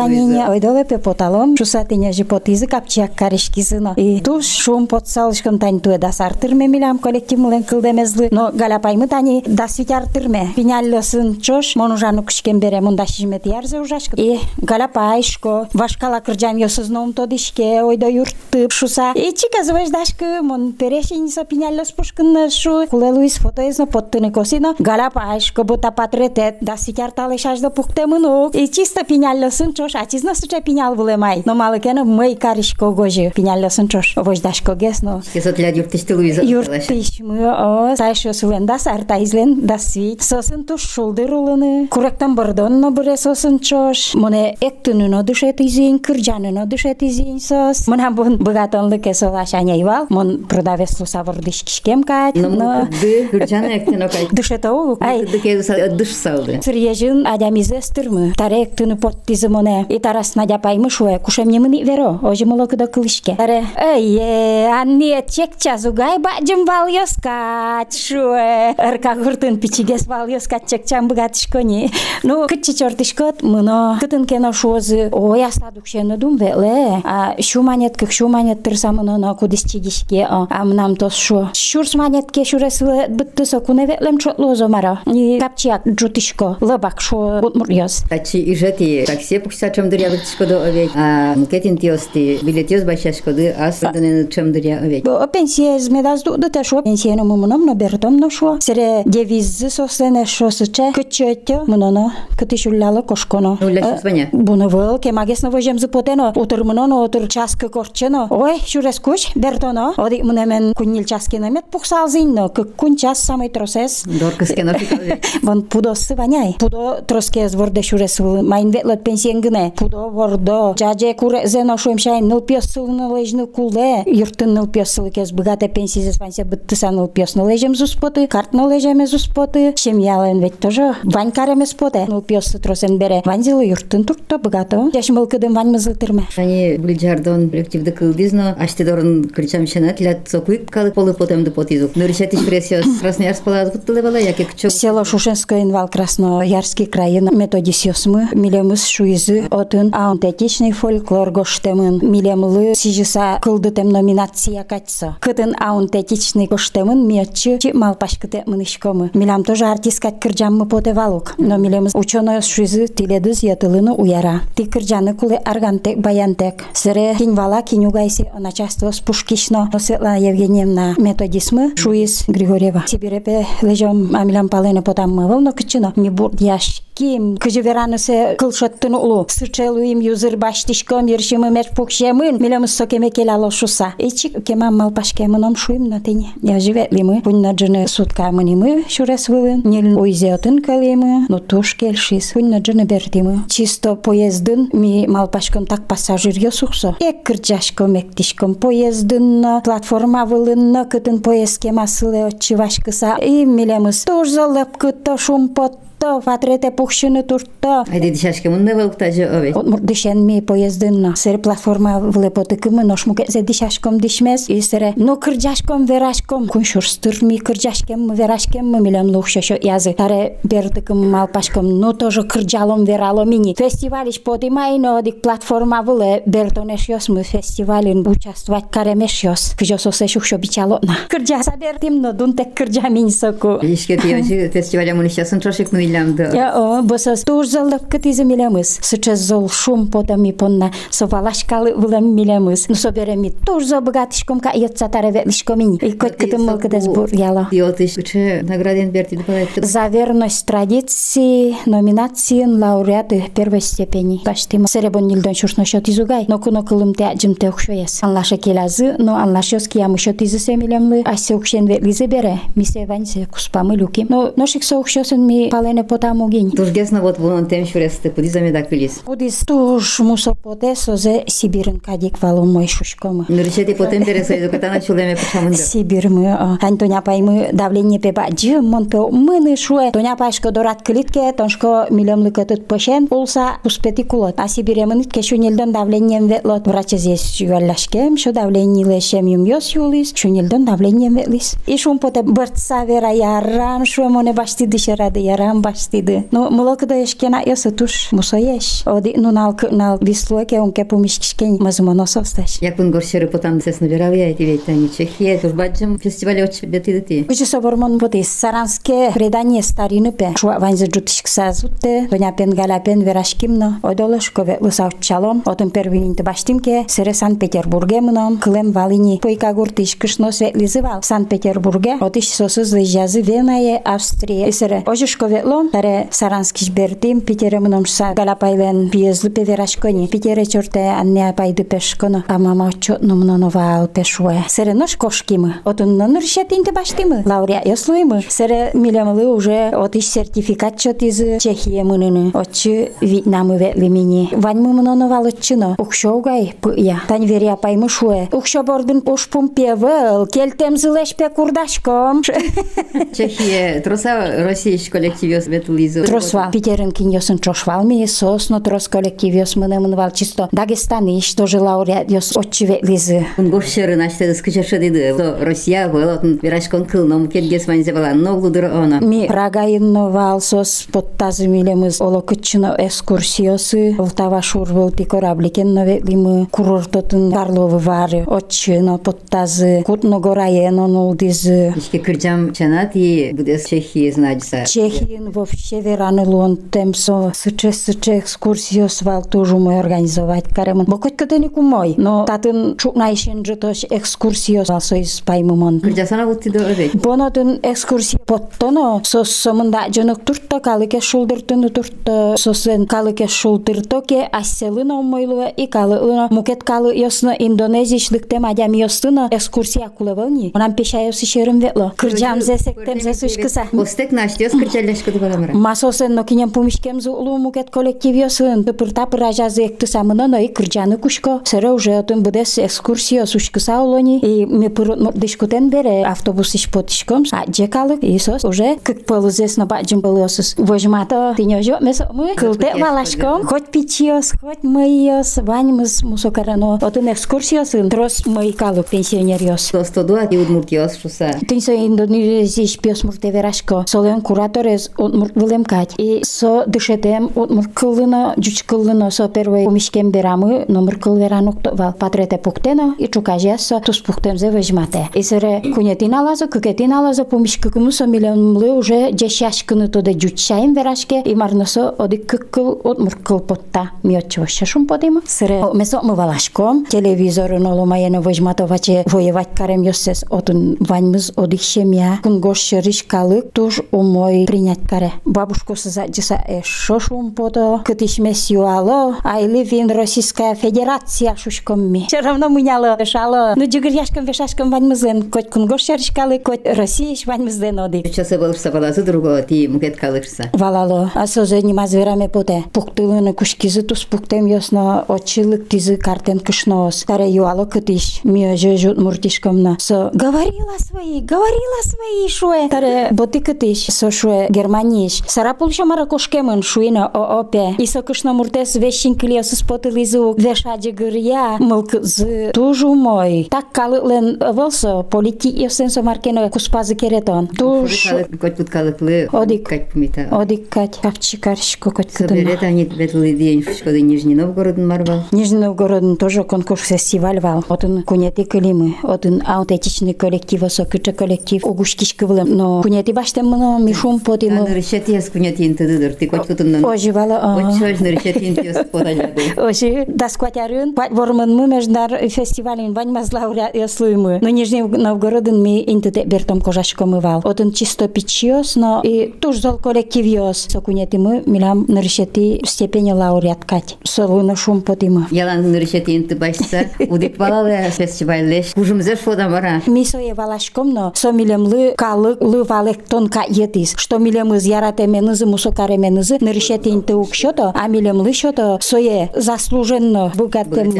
ой 0.47 0.59
дове 0.59 0.85
пе 0.85 0.99
поталом, 0.99 1.57
шусатыня 1.57 2.13
же 2.13 2.23
потизы 2.23 2.67
капчак 2.67 3.15
карышкизына. 3.15 3.93
И 3.95 4.19
туш 4.19 4.45
шум 4.45 4.85
подсалышкан 4.85 5.57
тань 5.57 5.79
туе 5.79 5.97
дасартыр 5.97 6.53
мемилям 6.53 6.99
коллектив 6.99 7.39
мулен 7.39 7.63
кылдемезлы, 7.63 8.27
но 8.29 8.51
галяпаймы 8.53 9.06
тани 9.06 9.42
да 9.46 9.68
свитяртырме. 9.68 10.52
Пиняллысын 10.56 11.40
чош 11.40 11.76
монужану 11.76 12.22
кышкен 12.22 12.58
бере 12.60 12.80
мунда 12.80 13.06
шижмет 13.06 13.46
ярзе 13.46 13.80
ужашкы. 13.80 14.16
И 14.16 14.40
галяпайшко 14.58 15.68
вашкала 15.72 16.20
кырджам 16.20 16.56
ёсызном 16.56 17.12
тодишке 17.12 17.82
ойда 17.82 18.08
юртып 18.08 18.72
шуса. 18.72 19.12
И 19.14 19.32
чика 19.34 19.64
звездашкы 19.64 20.42
мон 20.42 20.72
перешин 20.72 21.28
со 21.28 21.44
пиняллыс 21.44 21.92
пушкын 21.92 22.50
шу. 22.50 22.86
Куле 22.90 23.12
Луис 23.12 23.36
фотоезно 23.36 23.86
поттыны 23.86 24.30
косино. 24.30 24.74
Галяпайшко 24.78 25.64
бута 25.64 25.90
патретет 25.90 26.56
да 26.60 26.76
свитярталы 26.76 27.38
шажда 27.38 27.70
пухтемыну. 27.70 28.50
И 28.52 28.68
чисто 28.68 29.04
пиняллысын 29.04 29.74
чош 29.74 29.94
ачизна 29.94 30.34
суча 30.34 30.60
пинял 30.60 30.94
булемай. 30.94 31.42
Но 31.44 31.54
малыкена 31.54 32.04
мый 32.04 32.34
каришко 32.34 32.90
гожи 32.90 33.30
пиняллысын 33.34 33.88
чош. 33.88 34.14
Воздашко 34.16 34.74
гесно. 34.74 35.22
Кесот 35.32 35.58
ля 35.58 35.70
юртышты 35.70 36.16
Луиза. 36.16 36.42
Юртыш 36.42 37.20
мы 37.20 37.48
о 37.48 37.96
сайшо 37.96 38.32
сувен 38.32 38.66
да 38.66 38.78
сарта 38.78 38.95
излен 38.96 39.66
да 39.66 39.78
свит. 39.78 40.22
Сосын 40.22 40.64
туш 40.64 40.82
шулдыр 40.82 41.32
улыны. 41.32 41.88
Куректан 41.88 42.34
бордон 42.34 42.80
но 42.80 42.90
буре 42.90 43.16
сосын 43.16 43.58
чош. 43.58 44.14
Моне 44.14 44.56
эктүнү 44.60 45.08
но 45.08 45.22
душет 45.22 45.60
изин, 45.60 45.98
кырджаны 45.98 46.50
но 46.50 46.66
душет 46.66 47.02
изин 47.02 47.40
сос. 47.40 47.88
Мон 47.88 48.14
бун 48.14 48.36
богатонлы 48.38 48.98
кесо 48.98 49.30
лашаня 49.30 49.80
ивал. 49.80 50.06
Мон 50.08 50.44
продавец 50.44 50.98
луса 51.00 51.22
вордыш 51.22 51.62
кишкем 51.64 52.02
кать. 52.02 52.34
Но 52.34 52.86
ды 53.00 53.28
гырджаны 53.30 53.78
эктено 53.78 54.08
кай. 54.08 54.28
Душет 54.30 54.64
оу. 54.66 54.96
Ай. 55.00 55.26
Ды 55.26 55.38
ке 55.38 55.58
дыш 55.58 56.14
салды. 56.14 56.60
Сырьежин 56.62 57.26
адямизе 57.26 57.80
стырмы. 57.82 58.32
Таре 58.36 58.64
эктүнү 58.64 58.96
поттизы 58.96 59.48
моне. 59.48 59.86
И 59.88 59.98
тарас 59.98 60.34
надя 60.34 60.58
паймы 60.58 60.90
шуэ. 60.90 61.18
Кушем 61.18 61.48
не 61.48 61.58
мыни 61.58 61.82
веро. 61.84 62.18
Ожи 62.22 62.44
молокыда 62.44 62.86
кылышке. 62.86 63.34
Таре. 63.36 63.66
Эй, 63.76 64.66
анне 64.70 65.24
чек 65.28 65.56
чазугай 65.58 66.18
баджым 66.18 66.64
вал 66.64 66.88
ёскач 66.88 67.92
шуэ. 67.92 68.74
Рка 68.87 69.15
гуртын 69.15 69.57
пичиге 69.57 69.97
свалгыз 69.97 70.47
катчакчан 70.47 71.09
бгатышко 71.09 71.61
не. 71.61 71.91
Ну, 72.23 72.47
кытчы 72.47 72.73
чортышкот, 72.73 73.43
мына 73.43 73.97
кытын 73.99 74.25
кена 74.25 74.53
шозы, 74.53 75.09
ой, 75.11 75.43
астадук 75.43 75.87
шену 75.87 76.17
дум 76.17 76.37
веле. 76.37 77.01
А 77.03 77.35
шу 77.41 77.63
манеткык, 77.63 78.11
шу 78.11 78.29
манет 78.29 78.63
тырса 78.63 78.93
мына 78.93 79.17
на 79.17 79.33
кудисчигишке, 79.33 80.25
а 80.29 80.63
мнам 80.63 80.93
да 80.93 81.07
тос 81.07 81.15
шо. 81.15 81.49
Шурс 81.53 81.95
манетке 81.95 82.45
шурасылы 82.45 83.07
быттысы 83.09 83.59
куне 83.59 83.87
велем 83.87 84.19
чотлу 84.19 84.55
зомара. 84.55 85.01
Ни 85.05 85.37
капчак 85.39 85.85
джутышко, 85.85 86.55
лыбак 86.61 87.01
шо 87.01 87.41
бутмурьёз. 87.41 88.03
Тачи 88.09 88.37
ижети, 88.53 89.03
таксе 89.05 89.41
пуксачам 89.41 89.89
дыря 89.89 90.09
быттышкоду 90.09 90.61
овек. 90.61 90.91
А 90.95 91.35
кетин 91.51 91.77
тиости, 91.77 92.39
билетиоз 92.41 92.83
башашкоды, 92.85 93.53
ас 93.59 93.81
дынен 93.81 94.29
чам 94.29 94.53
дыря 94.53 94.77
овек. 94.77 95.03
Пенсия 95.33 95.77
измедаз 95.77 96.23
дуды 96.23 96.49
ташо, 96.49 96.81
пенсияны 96.81 97.25
мумуном, 97.25 97.63
мно 97.63 97.73
бертом 97.73 98.15
ношо. 98.17 98.59
Сер 98.61 98.76
Тере 98.77 99.01
девизы 99.05 99.71
сослене 99.71 100.25
шосыче 100.25 100.91
кычете 100.93 101.63
муноно 101.65 102.13
кытышуллалы 102.37 103.01
кошконо. 103.01 103.57
Уллешване. 103.59 104.29
Буны 104.31 104.67
вол 104.67 104.99
кемагесно 104.99 105.49
вожем 105.49 105.79
запотено 105.79 106.31
отурмуноно 106.35 107.03
отур 107.03 107.27
часкы 107.27 107.69
корчено. 107.69 108.27
Ой 108.29 108.61
шурес 108.67 108.99
куч 108.99 109.31
бертоно. 109.33 109.95
Оди 109.97 110.21
мунемен 110.21 110.75
куннил 110.75 111.05
часкенемет 111.05 111.65
пухсалзинно 111.71 112.49
кы 112.49 112.65
кун 112.65 112.97
час 112.97 113.17
самый 113.19 113.49
тросес. 113.49 114.03
Доркыскено 114.05 114.75
фикале. 114.75 115.21
Бон 115.41 115.63
пудо 115.71 115.95
сываняй. 115.95 116.55
Пудо 116.59 117.01
троскез 117.01 117.55
ворде 117.55 117.81
шурес 117.81 118.19
вол 118.19 118.43
майн 118.43 118.69
ветлет 118.69 119.03
пенсиенгне. 119.03 119.73
Пудо 119.75 120.09
вордо 120.09 120.75
жаже 120.77 121.15
курезено 121.15 121.79
шуемшайн 121.79 122.27
ныл 122.27 122.45
на 122.87 123.17
лежны 123.17 123.47
куле. 123.47 124.03
Юртын 124.05 124.53
ныл 124.53 124.67
песылы 124.67 125.09
кез 125.09 125.31
богатая 125.31 125.67
пенсия 125.67 126.11
звансе 126.11 126.43
быттысан 126.43 126.95
ныл 126.95 127.07
песны 127.07 127.41
лежем 127.51 127.73
зуспоты. 127.73 128.27
Карт 128.27 128.53
належем 128.56 129.06
зуспоты. 129.06 129.72
Семьялен 129.76 130.40
ведь 130.40 130.58
тоже. 130.58 130.94
Вань 131.04 131.32
кареме 131.32 131.66
споте. 131.66 132.06
Ныл 132.08 132.22
пьесы 132.22 132.58
тросен 132.58 132.98
бере. 132.98 133.22
Вань 133.24 133.42
зилы 133.42 133.64
юртын 133.64 134.04
турто 134.04 134.38
богато. 134.38 134.90
Яш 134.92 135.08
мылкыдым 135.08 135.54
вань 135.54 135.70
мызылтырме. 135.70 136.24
Они 136.36 136.76
бульджардон 136.78 137.50
коллективды 137.50 137.92
кылдизно, 137.92 138.56
аштедорын 138.58 139.24
кричам 139.24 139.66
шенат, 139.66 140.00
лят 140.00 140.28
сокуик 140.28 140.70
калы 140.70 140.90
полы 140.90 141.14
потемды 141.14 141.50
потизук. 141.50 141.96
Нырышатиш 141.96 142.44
пресиос 142.44 142.86
Красноярск 143.00 143.42
палат 143.44 143.74
вуттылы 143.74 144.02
бала, 144.02 144.16
яке 144.16 144.44
кчок. 144.44 144.70
Село 144.70 145.04
Шушенское 145.04 145.62
инвал 145.62 145.88
Красноярский 145.88 146.86
край 146.86 147.20
методисиосмы 147.20 148.28
милемыз 148.32 148.86
шуизы 148.86 149.46
отын 149.50 149.94
аунтетичный 149.94 150.72
фольклор 150.72 151.30
гоштемын 151.30 152.00
милемлы 152.02 152.74
сижиса 152.74 153.38
кылдытем 153.42 153.88
номинация 153.88 154.64
качса. 154.64 155.16
Кытын 155.20 155.54
аунтетичный 155.58 156.46
гоштемын 156.46 157.06
миотчы 157.06 157.58
чи 157.58 157.72
малпашкыте 157.72 158.44
мынышкомы. 158.47 159.11
Милям 159.13 159.43
тоже 159.43 159.65
артист 159.65 159.99
кать 159.99 160.19
кырджаммы 160.19 160.65
потевалук. 160.65 161.35
Но 161.37 161.57
милемыз 161.57 161.93
ученый 161.93 162.41
шуизы 162.41 162.87
тиледыз 162.87 163.43
ятылыны 163.43 163.91
уяра. 163.91 164.41
Ти 164.55 164.65
кырджаны 164.65 165.13
куле 165.13 165.37
аргантек 165.37 165.97
баянтек. 165.99 166.63
Сыре 166.73 167.15
кинвала 167.15 167.61
кинюгайси 167.61 168.31
начальство 168.39 168.91
спушкишно 168.91 169.69
Светлана 169.79 170.19
Евгеньевна 170.19 170.95
методисмы 170.97 171.73
шуиз 171.75 172.23
Григорьева. 172.27 172.83
Сибирепе 172.87 173.45
лежом 173.61 174.15
амилям 174.15 174.49
палене 174.49 174.81
потаммы 174.81 175.27
волно 175.27 175.51
кычыно. 175.51 175.93
Не 175.95 176.09
бурд 176.09 176.41
яш 176.41 176.81
ким 176.97 177.37
кыжы 177.37 177.61
веранысе 177.61 178.35
кылшоттын 178.39 178.95
улу 178.95 179.27
сычелу 179.29 179.79
им 179.79 179.99
юзыр 179.99 180.35
баштишком 180.35 181.05
ершимы 181.05 181.51
мер 181.51 181.67
пукшемын 181.75 182.41
милемыз 182.41 182.73
сокеме 182.75 183.11
келало 183.11 183.51
шуса 183.51 183.93
ичик 183.99 184.43
кемам 184.43 184.77
малпашкемын 184.77 185.43
ом 185.43 185.55
шуим 185.55 185.89
на 185.89 186.01
тени 186.01 186.29
я 186.41 186.59
живет 186.59 186.91
лимы 186.91 187.21
пунна 187.21 187.51
джыны 187.51 187.87
сутка 187.87 188.31
мынимы 188.36 188.84
шурес 188.88 189.28
вылын 189.28 189.62
нелін 189.64 189.96
ойзеотын 189.96 190.60
калемы 190.62 191.26
но 191.28 191.38
туш 191.38 191.74
келшис 191.80 192.32
пунна 192.32 192.58
джыны 192.60 192.84
бертимы 192.84 193.44
чисто 193.48 193.94
поездын 193.96 194.68
ми 194.72 195.06
малпашком 195.08 195.66
так 195.66 195.86
пассажир 195.86 196.34
ёсухсо 196.38 196.96
эк 197.00 197.22
кырджашком 197.22 197.98
эктишком 197.98 198.54
поездын 198.54 199.62
платформа 199.64 200.24
вылынна 200.26 200.84
кытын 200.84 201.20
поезд 201.20 201.62
кемасылы 201.62 202.24
отчывашкыса 202.24 203.16
и 203.22 203.44
милемыз 203.44 204.04
туш 204.04 204.28
залып 204.28 204.76
кытто 204.76 205.16
шумпот 205.16 205.78
туртто 206.02 206.20
фатрете 206.20 206.70
пухшыны 206.70 207.22
туртто 207.22 207.84
Айде 207.90 208.10
дишашке 208.10 208.50
мунда 208.50 208.74
валуктажы 208.74 209.22
овет. 209.22 209.56
Отмур 209.56 209.80
дишен 209.80 210.26
ми 210.26 210.40
поездынна 210.40 211.14
сер 211.16 211.38
платформа 211.38 212.00
влепотыкымы 212.00 212.84
ношму 212.84 213.14
кезе 213.14 213.42
дишашком 213.42 214.00
дишмес 214.00 214.48
и 214.48 214.60
сере 214.60 214.92
но 214.96 215.16
кырджашком 215.16 215.86
верашком 215.86 216.48
куншурстыр 216.48 217.18
ми 217.22 217.38
кырджашкем 217.38 218.12
верашкем 218.14 218.70
мы 218.70 218.80
милем 218.80 219.06
лухшошо 219.06 219.54
язы 219.54 219.92
таре 219.92 220.38
бертыкым 220.42 221.10
малпашком 221.10 221.78
но 221.78 221.92
тоже 221.92 222.22
кырджалом 222.24 222.84
верало 222.84 223.24
мини 223.24 223.54
фестивалиш 223.56 224.20
подимай 224.22 224.78
но 224.78 225.00
дик 225.00 225.22
платформа 225.22 225.82
вле 225.82 226.22
бертонеш 226.26 226.88
ёс 226.88 227.08
мы 227.08 227.22
фестивалин 227.22 228.06
участвовать 228.06 228.70
каремеш 228.70 229.24
ёс 229.24 229.54
кыжо 229.58 229.78
сосе 229.78 230.08
шухшо 230.08 230.36
бичалотна 230.36 230.96
кырджа 231.08 231.42
сабертим 231.42 232.00
но 232.00 232.12
дунтек 232.12 232.54
кырджа 232.54 232.88
мини 232.88 233.10
соку 233.10 233.58
Илишке 233.62 233.96
тиёши 233.96 234.48
фестиваля 234.48 234.94
мунишасын 234.94 235.40
чошик 235.40 235.70
муилямды. 235.87 236.29
Я 236.33 236.81
босас 236.83 237.21
туж 237.23 237.47
залдап 237.47 237.89
кытизы 237.89 238.23
милемыз. 238.23 238.79
Сычез 238.81 239.19
зол 239.19 239.49
шум 239.49 239.87
потами 239.87 240.31
понна 240.31 240.71
совалашкалы 240.89 241.73
вылам 241.75 242.15
милемыз. 242.15 242.67
Ну 242.69 242.75
собереми 242.75 243.31
туж 243.45 243.65
за 243.65 243.81
богатышком 243.81 244.39
ка 244.39 244.51
йотца 244.53 244.87
тареветлишкомини. 244.87 245.77
И 245.77 245.91
кот 245.91 246.15
кытым 246.15 246.45
мылкыдес 246.45 246.87
бур 246.87 247.09
яла. 247.11 247.47
Тиотыш, 247.51 247.95
че 248.05 248.41
награден 248.43 248.91
берти. 248.91 249.19
За 249.61 249.87
верность 249.87 250.45
традиции, 250.45 251.55
номинации 251.65 252.45
лауреаты 252.45 253.25
первой 253.35 253.61
степени. 253.61 254.21
Таштима 254.23 254.67
серебон 254.67 255.07
нилдон 255.07 255.35
шурсно 255.35 255.65
счет 255.65 255.89
изугай. 255.89 256.25
Но 256.27 256.39
куно 256.39 256.63
кылым 256.63 256.93
те 256.93 257.05
аджим 257.05 257.35
те 257.35 257.49
ухшоес. 257.49 257.99
Анлаша 258.03 258.37
келазы, 258.37 258.95
но 258.97 259.17
анлашос 259.17 259.67
киямы 259.67 259.97
счет 259.97 260.21
изы 260.21 260.39
семилемлы. 260.39 261.03
Асе 261.05 261.35
ухшен 261.35 261.65
ветлизе 261.65 262.07
бере. 262.07 262.39
Мисе 262.55 262.85
ваньзе 262.85 263.25
куспамы 263.25 263.75
люки. 263.75 264.05
Но 264.09 264.33
ношик 264.35 264.63
со 264.63 264.77
ухшосен 264.79 265.25
ми 265.25 265.49
пален 265.49 265.76
мене 265.77 265.87
потамогињ. 265.87 266.55
Туш 266.55 266.71
десна 266.73 267.01
вот 267.01 267.17
во 267.17 267.41
тем 267.45 267.65
шуресте 267.65 268.09
подизаме 268.09 268.51
да 268.51 268.63
квилис. 268.63 269.01
Подис 269.05 269.43
туш 269.45 269.99
му 269.99 270.17
со 270.17 270.33
подесо 270.33 270.95
за 270.97 271.21
Сибирин 271.27 271.79
кади 271.79 272.09
квало 272.09 272.45
мој 272.45 272.67
шушкома. 272.67 273.25
Но 273.29 273.37
речете 273.37 273.75
потем 273.75 273.99
да 273.99 274.05
переса 274.05 274.33
и 274.35 274.41
доката 274.41 274.71
на 274.71 274.81
чулеме 274.81 275.15
почамун. 275.15 275.53
Сибир 275.53 276.09
му 276.09 276.25
Антоња 276.61 277.01
пај 277.03 277.21
му 277.21 277.45
давлење 277.53 278.01
пеба 278.01 278.27
джим 278.33 278.65
монто 278.65 279.09
мыны 279.11 279.55
шуе. 279.57 279.91
Тоња 279.91 280.17
пашко 280.17 280.51
дорат 280.51 280.83
клитке 280.83 281.31
тоншко 281.37 281.85
милемликатот 281.91 282.67
пошен 282.67 283.07
улса 283.11 283.57
успети 283.65 284.03
кулот. 284.03 284.39
А 284.39 284.47
Сибире 284.47 284.85
мынит 284.85 285.13
кешунелдон 285.13 285.73
давлењем 285.73 286.27
ветлот. 286.27 286.67
Врача 286.67 286.97
зес 286.97 287.39
юаллашкем 287.41 288.17
шо 288.17 288.31
давлењилешем 288.31 289.29
юм 289.29 289.45
јос 289.45 289.75
юлис 289.75 290.13
шунелдон 290.15 290.65
давлењем 290.65 291.15
ветлис. 291.21 291.55
И 291.67 291.77
шум 291.77 291.99
поте 291.99 292.23
брца 292.23 292.83
вера 292.85 293.13
јарам 293.13 293.85
шуе 293.85 294.09
моне 294.09 294.33
башти 294.33 294.67
дишерада 294.67 295.19
јарам 295.19 295.61
баштиды 295.67 296.23
но 296.31 296.49
мылакыда 296.49 296.95
яшкена 297.05 297.41
эсы 297.53 297.71
туш 297.71 298.11
мусаяш 298.11 298.83
оди 298.85 299.13
нунал 299.17 299.55
нал 299.71 299.97
бислоке 299.99 300.59
он 300.59 300.71
кепумиш 300.71 301.19
кишкен 301.19 301.57
мазмоно 301.59 302.05
состаш 302.05 302.57
як 302.61 302.77
бун 302.77 302.91
горсе 302.91 303.19
репутанциясын 303.19 303.87
берал 303.87 304.13
я 304.13 304.33
тебе 304.33 304.57
тани 304.57 304.89
чехия 304.95 305.37
турбаджым 305.37 305.99
фестиваль 305.99 306.41
оч 306.43 306.63
бетиды 306.63 307.01
ти. 307.01 307.23
Кучу 307.23 307.45
собормон 307.45 307.97
боди 307.97 308.23
саранске 308.23 309.11
предание 309.13 309.63
старины 309.63 310.11
пе. 310.11 310.33
Шуа 310.37 310.59
ванзе 310.59 310.85
джутишк 310.85 311.27
сазутте 311.27 312.07
доня 312.09 312.31
пен 312.31 312.51
галяпен 312.51 313.01
верашкимно. 313.01 313.79
Одолошкове 313.81 314.57
лысаучалом 314.59 315.43
отын 315.45 315.69
первининте 315.69 316.23
баштимке 316.23 316.85
сере 316.87 317.13
Санкт-Петербурге 317.13 318.01
мыном 318.01 318.37
кылем 318.37 318.71
валини. 318.71 319.19
Пойкагурт 319.21 319.79
ишкышно 319.79 320.31
светлизывал 320.31 321.03
Санкт-Петербурге 321.03 321.97
отиш 321.99 322.29
сосыз 322.29 322.71
лыжазы 322.71 323.21
Венае 323.21 323.81
Австрия. 323.83 324.49
Эсере 324.49 324.83
ожышкове 324.85 325.43
ло 325.43 325.56
Тон, 325.57 325.71
эре 325.73 326.07
саранский 326.11 326.71
бердим, 326.71 327.19
питере 327.19 327.59
мномса 327.59 328.13
галапайлен 328.13 328.91
пьезлы 328.91 329.31
певерашкони, 329.31 330.05
питере 330.05 330.45
чорте 330.45 330.93
анне 330.99 331.29
апайды 331.29 331.63
пешконо, 331.63 332.23
а 332.27 332.37
мама 332.37 332.67
отчет 332.67 333.01
нумноно 333.01 333.49
ваал 333.49 333.87
пешуэ. 333.87 334.43
Сере 334.49 334.75
нож 334.75 334.95
кошкимы, 334.97 335.55
отун 335.63 335.97
нонур 335.97 336.21
шетинте 336.21 336.71
баштимы, 336.71 337.23
лауреат 337.25 337.65
яслуймы, 337.65 338.23
сере 338.29 338.69
милямлы 338.75 339.33
уже 339.33 339.69
от 339.69 339.95
иш 339.95 340.05
сертификат 340.05 340.77
чот 340.77 341.01
из 341.01 341.41
чехия 341.41 341.83
мыныны, 341.83 342.29
отчы 342.35 342.91
Вьетнамы 343.01 343.57
ветлимини. 343.57 344.29
Ваньмы 344.33 344.73
мноно 344.73 345.07
валыччыно, 345.07 345.73
ухшоугай 345.79 346.53
пыя, 346.61 347.01
тань 347.07 347.25
вере 347.25 347.53
апаймы 347.53 347.89
шуэ. 347.89 348.27
Ухшо 348.31 348.61
бордын 348.61 349.01
ушпум 349.03 349.49
певыл, 349.49 350.27
келтем 350.27 350.77
зылэшпе 350.77 351.29
курдашком. 351.29 352.21
Чехия, 352.21 353.81
труса 353.81 354.43
российский 354.43 354.91
коллектив 354.91 355.46
светлизо. 355.47 356.03
Тросвал. 356.03 356.51
Питерин 356.51 356.91
киньосын 356.91 357.39
чошвал 357.39 357.83
мие 357.85 358.07
сосно 358.07 358.59
трос 358.61 358.87
коллективиос 358.87 359.55
мынемын 359.55 359.95
вал 359.95 360.11
чисто 360.11 360.49
што 360.51 361.37
тоже 361.37 361.59
лауреат 361.59 362.11
йос 362.11 362.35
отчеве 362.35 362.79
лизы. 362.81 363.25
Он 363.37 363.49
говшеры 363.49 363.95
начты 363.95 364.33
скачашы 364.33 364.79
диды. 364.79 365.13
То 365.17 365.37
Россия 365.41 365.87
голотын 365.87 366.39
вирашкон 366.41 366.85
кылном 366.85 367.27
кедгес 367.29 367.67
ванзе 367.67 367.93
бала 367.93 368.13
ноглудыр 368.13 368.65
она. 368.65 368.99
Ми 368.99 369.27
Прагайын 369.27 369.93
новал 369.93 370.41
сос 370.41 370.87
подтазы 370.91 371.47
милемыз 371.47 372.01
оло 372.01 372.21
кыччыно 372.21 372.75
экскурсиосы 372.77 373.95
Волтава 373.97 374.41
шурвыл 374.41 374.91
ти 374.91 375.05
корабликен 375.05 375.73
нове 375.73 375.99
лимы 375.99 376.47
курортотын 376.51 377.31
Карловы 377.31 377.79
вары 377.79 378.23
отчыно 378.25 378.97
подтазы 378.97 379.83
Кутно 379.85 380.19
горайен 380.19 380.79
онул 380.79 381.15
дизы. 381.15 381.73
Ишке 381.77 381.99
кырджам 381.99 382.53
чанат 382.53 382.91
и 382.95 383.31
будес 383.33 383.65
Чехии 383.67 384.11
знадиса. 384.11 384.65
Чехиин 384.65 385.31
вообще 385.36 385.80
вераны 385.80 386.24
лон 386.26 386.56
темсо 386.56 387.32
сыче 387.34 387.72
сыче 387.72 388.18
экскурсиос 388.18 389.02
вал 389.02 389.24
тоже 389.24 389.56
мой 389.56 389.78
организовать 389.78 390.48
каремон. 390.48 390.86
Бокоть 390.86 391.16
ката 391.16 391.38
нику 391.38 391.62
мой, 391.62 391.94
но 391.96 392.24
татын 392.24 392.76
чукнайшин 392.76 393.44
житош 393.44 393.84
экскурсиос 393.84 394.68
вал 394.68 394.80
соис 394.80 395.20
паймымон. 395.20 395.80
Кырджасана 395.80 396.26
бутти 396.26 396.50
до 396.50 396.58
öbek. 396.60 396.96
Бонотын 396.98 397.60
экскурсия 397.62 398.18
поттоно 398.24 399.00
сос 399.04 399.30
сомында 399.30 399.86
жонок 399.94 400.24
туртто 400.24 400.60
калыке 400.60 401.00
шулдыртыны 401.00 401.68
туртто 401.68 402.34
сосын 402.38 402.86
калыке 402.86 403.28
шулдыртоке 403.28 404.22
асселыно 404.22 405.02
мойлуа 405.02 405.48
и 405.48 405.66
калыно 405.66 406.28
мукет 406.30 406.64
калы 406.64 406.94
ёсно 406.94 407.30
индонезишлыктем 407.30 408.46
адям 408.46 408.72
ёстыно 408.72 409.28
экскурсия 409.30 409.88
кулевылни. 409.88 410.52
Онам 410.54 410.74
пешайосы 410.74 411.26
шерым 411.26 411.60
ветло. 411.60 411.92
Кырджам 411.96 412.40
зесектем 412.40 413.00
зесушкыса. 413.00 413.66
Остек 413.72 414.12
наштес 414.12 414.52
кырджалешка 414.52 415.10
дыбаламыра. 415.26 415.52
Масосен 415.54 416.14
но 416.14 416.24
кинем 416.24 416.50
помишкем 416.50 417.00
за 417.00 417.10
улу 417.10 417.38
мукет 417.38 417.70
коллектив 417.70 418.14
ёсын. 418.14 418.64
Тыпырта 418.64 419.06
пыража 419.06 419.48
зекты 419.48 419.86
самына 419.86 420.28
но 420.28 420.38
и 420.38 420.48
кырджаны 420.48 420.98
кушко. 420.98 421.40
Сыра 421.44 421.72
уже 421.72 421.92
отын 421.92 422.22
будес 422.22 422.58
экскурсия 422.58 423.24
сушкыса 423.26 423.80
улони. 423.80 424.18
И 424.18 424.44
ми 424.44 424.68
пырут 424.68 425.00
мордышкутен 425.00 425.70
бере 425.70 426.04
автобус 426.04 426.54
иш 426.54 426.70
потишком. 426.70 427.24
А 427.32 427.44
джекалык 427.50 428.02
и 428.02 428.18
сос 428.18 428.44
уже 428.44 428.76
как 428.82 429.04
полузес 429.04 429.56
на 429.56 429.66
баджим 429.66 430.02
полосус. 430.02 430.54
Вожмато 430.58 431.34
ты 431.36 431.44
не 431.44 431.54
ожо 431.54 431.78
месо 431.80 432.10
мы 432.12 432.34
кылте 432.34 432.74
валашком. 432.76 433.44
Хоть 433.46 433.68
пичиос, 433.68 434.32
хоть 434.40 434.62
мыйос, 434.62 435.38
ваньмыз 435.38 436.02
мусокарано. 436.02 436.78
Отын 436.82 437.12
экскурсия 437.12 437.64
сын 437.64 437.88
трос 437.88 438.26
мый 438.26 438.52
калык 438.52 438.86
пенсионер 438.88 439.42
ёс. 439.42 439.70
Тосто 439.70 440.04
дуа 440.04 440.24
и 440.24 440.36
удмуртиос 440.36 440.96
шуса. 441.00 441.30
Тин 441.48 441.60
со 441.60 441.74
индонезиш 441.74 442.78
пиос 442.78 443.04
мурте 443.04 443.30
верашко. 443.30 443.84
Солен 443.86 444.20
кураторез 444.20 444.90
отмурт 444.96 445.15
муртвылем 445.17 445.63
кать. 445.65 445.93
И 445.97 446.21
со 446.23 446.65
дышетем 446.65 447.29
от 447.35 447.49
муркылына, 447.49 448.35
жучкылына 448.37 449.11
со 449.11 449.27
первой 449.27 449.65
умишкем 449.65 450.11
берамы, 450.11 450.65
но 450.67 450.81
муркыл 450.81 451.15
веран 451.17 451.47
уктовал. 451.49 451.93
Патрете 451.93 452.37
пуктена 452.37 452.95
и 452.97 453.07
чукажа 453.07 453.57
со 453.57 453.79
тус 453.79 453.99
пуктемзе 453.99 454.49
вежмате. 454.49 455.09
И 455.13 455.23
сыре 455.23 455.61
кунети 455.73 456.05
налаза, 456.05 456.47
кукети 456.47 456.83
налаза, 456.83 457.23
помишкы 457.23 457.69
кымы 457.69 457.91
со 457.91 458.05
милемлы 458.05 458.73
уже 458.73 459.11
джешашкыны 459.11 459.87
тода 459.87 460.11
жучшайм 460.11 460.73
верашке 460.73 461.21
и 461.21 461.35
марносо 461.35 461.95
оди 461.97 462.17
кыккыл 462.17 462.79
од 462.83 462.99
муркыл 462.99 463.39
потта. 463.39 463.91
Миотчевоще 464.03 464.65
шум 464.65 464.87
подима. 464.87 465.21
Сыре 465.25 465.63
месо 465.73 466.01
мывалашком, 466.01 466.85
телевизорын 466.85 467.65
олумаена 467.65 468.21
вежматоваче 468.21 469.03
воевать 469.05 469.49
карем 469.55 469.81
йосес 469.81 470.25
отын 470.29 470.77
ваньмыз 470.79 471.33
одихшемя, 471.35 472.19
кунгош 472.23 472.59
шериш 472.59 473.03
калык 473.03 473.51
туш 473.51 473.81
омой 473.91 474.45
принять 474.45 474.81
каре. 474.97 475.13
Бабушку 475.25 475.75
сазаджиса 475.75 476.41
э 476.47 476.61
шошум 476.63 477.31
пото. 477.31 477.81
Кытишмес 477.85 478.49
юало. 478.49 479.17
Live 479.23 479.69
in 479.71 479.93
Российская 479.93 480.55
Федерация 480.55 481.35
шушкомми. 481.35 482.05
Все 482.07 482.21
равно 482.21 482.49
мыняло 482.49 482.97
решало. 482.97 483.53
Ну 483.55 483.65
джигиряшкам 483.65 484.25
вешашкам 484.25 484.71
ваньмызен. 484.71 485.29
Коть 485.31 485.49
кун 485.49 485.67
гошшериш 485.67 486.11
калык, 486.11 486.43
коть 486.43 486.65
Россияш 486.65 487.25
ваньмызден 487.25 487.79
одик. 487.79 488.13
Часы 488.13 488.37
был 488.37 488.53
сапаласы 488.53 489.03
друго 489.03 489.41
ти 489.41 489.67
мукет 489.67 489.97
калышса. 489.97 490.49
Валало, 490.53 491.11
а 491.13 491.27
созе 491.27 491.61
нима 491.61 491.87
звераме 491.87 492.29
поте. 492.29 492.63
Пуктылыны 492.73 493.33
кушкизы 493.33 493.81
тус 493.81 494.03
пуктем 494.05 494.45
ясно 494.45 495.05
очилык 495.07 495.69
тизы 495.69 495.97
картен 495.97 496.39
кышноос. 496.39 497.03
Таре 497.03 497.29
юало 497.29 497.65
кытиш, 497.65 498.21
миоже 498.23 498.77
жут 498.77 498.97
муртишкомна. 498.97 499.77
Со 499.79 500.09
говорила 500.13 500.77
свои, 500.79 501.21
говорила 501.21 501.81
свои 501.83 502.27
шуе. 502.27 502.69
Таре 502.69 503.07
боти 503.11 503.39
кытиш, 503.39 503.85
со 503.85 504.11
шуе 504.11 504.47
маниш. 504.87 505.21
Сара 505.27 505.55
мара 505.59 505.85
маракошкемын 505.85 506.61
шуина 506.63 507.07
о 507.07 507.39
оопе. 507.39 507.75
И 507.77 507.85
сокышна 507.85 508.33
муртес 508.33 508.75
вещин 508.75 509.15
килиосус 509.15 509.61
потылизук. 509.61 510.39
Вешаде 510.39 510.91
гырья 510.91 511.57
мылкзы 511.59 512.51
тужу 512.53 512.93
мой. 512.93 513.47
Так 513.49 513.71
калыклен 513.71 514.37
вылсо 514.53 515.03
полити 515.03 515.49
йосен 515.49 515.89
маркено 516.03 516.49
куспазы 516.49 516.95
керетон. 516.95 517.47
Туш. 517.47 518.13
Котпут 518.41 518.69
калыклы. 518.69 519.29
Одик. 519.31 519.67
Кать 519.67 519.91
пумита. 519.91 520.27
Одик 520.31 520.69
кать. 520.69 520.99
Капчикарщику 521.01 521.91
кать 521.91 522.11
кутына. 522.11 522.29
Соберет 522.29 522.63
они 522.63 522.85
ветлый 522.85 523.33
день 523.33 523.61
в 523.61 523.71
школе 523.71 524.01
Нижний 524.01 524.35
Новгороден 524.35 524.87
марвал. 524.87 525.23
Нижний 525.31 525.59
Новгород, 525.59 526.19
тоже 526.19 526.43
конкурс 526.43 526.83
фестиваль 526.83 527.39
вал. 527.39 527.63
он, 527.69 528.03
куняти 528.03 528.43
калимы. 528.43 528.95
Вот 529.03 529.25
он, 529.25 529.41
аутетичный 529.45 530.13
коллектив, 530.13 530.63
осокыча 530.63 531.11
коллектив. 531.11 531.65
Огушкишкы 531.65 532.25
вылым. 532.25 532.55
Но 532.55 532.81
куняти 532.81 533.11
баштем 533.11 533.49
на 533.49 533.79
мишум 533.79 534.19
потимы 534.19 534.65
reșetiesc 534.79 535.31
cu 535.31 535.37
netin 535.37 535.73
tădădăr, 535.73 536.11
te 536.19 536.25
coci 536.25 536.45
cu 536.45 536.53
O 536.81 536.93
jivala. 537.03 537.37
O 537.57 537.59
ce 537.77 537.97
ne 538.03 538.09
reșetin 538.09 538.53
te 538.53 538.71
sporajade. 538.71 539.33
Ожи 539.67 539.75
și 539.77 540.03
da 540.07 540.27
scoatearân, 540.27 540.93
vorbim 541.11 541.39
în 541.39 541.53
mâmeș, 541.53 541.85
dar 541.85 542.09
festivalul 542.27 542.85
în 542.87 542.91
bani 542.91 543.11
mas 543.11 543.31
laurea 543.31 543.69
eu 543.73 543.85
sluimă. 543.85 544.37
Nu 544.41 544.49
nici 544.49 544.71
Новгород 545.07 545.47
ми 545.51 545.83
интете 545.87 546.23
бертом 546.25 546.59
кожашко 546.61 547.05
мывал. 547.05 547.41
Отын 547.43 547.71
чисто 547.71 548.07
пичиос, 548.07 548.75
но 548.75 549.01
и 549.03 549.33
туш 549.41 549.55
зол 549.63 549.77
коллективиос. 549.77 550.59
Сокунети 550.69 551.17
мы 551.17 551.33
милям 551.45 551.85
нарешети 551.87 552.61
степени 552.65 553.11
лауреат 553.11 553.65
кать. 553.65 553.97
Солуна 554.03 554.55
шум 554.55 554.81
потима. 554.81 555.27
Ялан 555.31 555.71
нарешети 555.71 556.17
Удит 556.17 556.39
башса, 556.39 556.85
удик 557.09 557.37
валале 557.37 557.89
фестивалеш. 557.91 558.73
Кужымзе 558.73 559.15
шода 559.15 559.47
вара. 559.49 559.81
Ми 559.87 560.05
сое 560.05 560.33
валашком, 560.33 560.93
но 560.93 561.11
со 561.15 561.31
милемлы 561.31 561.93
калы 561.95 562.37
лы 562.39 562.63
валек 562.63 563.03
тонка 563.07 563.43
етис. 563.47 563.93
Что 563.97 564.17
милемыз 564.17 564.65
зјарате 564.67 565.07
менызы 565.07 565.45
мусокаре 565.47 565.97
менызы 565.97 566.37
нарешете 566.41 566.89
инте 566.89 567.15
укшото 567.15 567.71
амилем 567.75 568.19
лышото 568.21 568.77
сое 568.81 569.29
заслуженно 569.35 570.31
богатым 570.35 570.91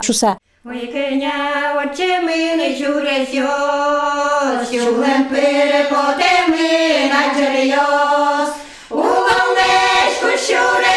чуса 0.00 0.38
Ой, 0.64 0.86
кеня, 0.92 1.74
отче 1.74 2.20
ми 2.26 2.54
не 2.58 2.68
журесьос, 2.78 4.70
Юглен 4.70 5.22
перепоте 5.28 6.34
ми 6.52 7.10
наджерьос, 7.12 8.50
Улам 8.90 9.48
нешку 9.58 10.30
шуре 10.46 10.91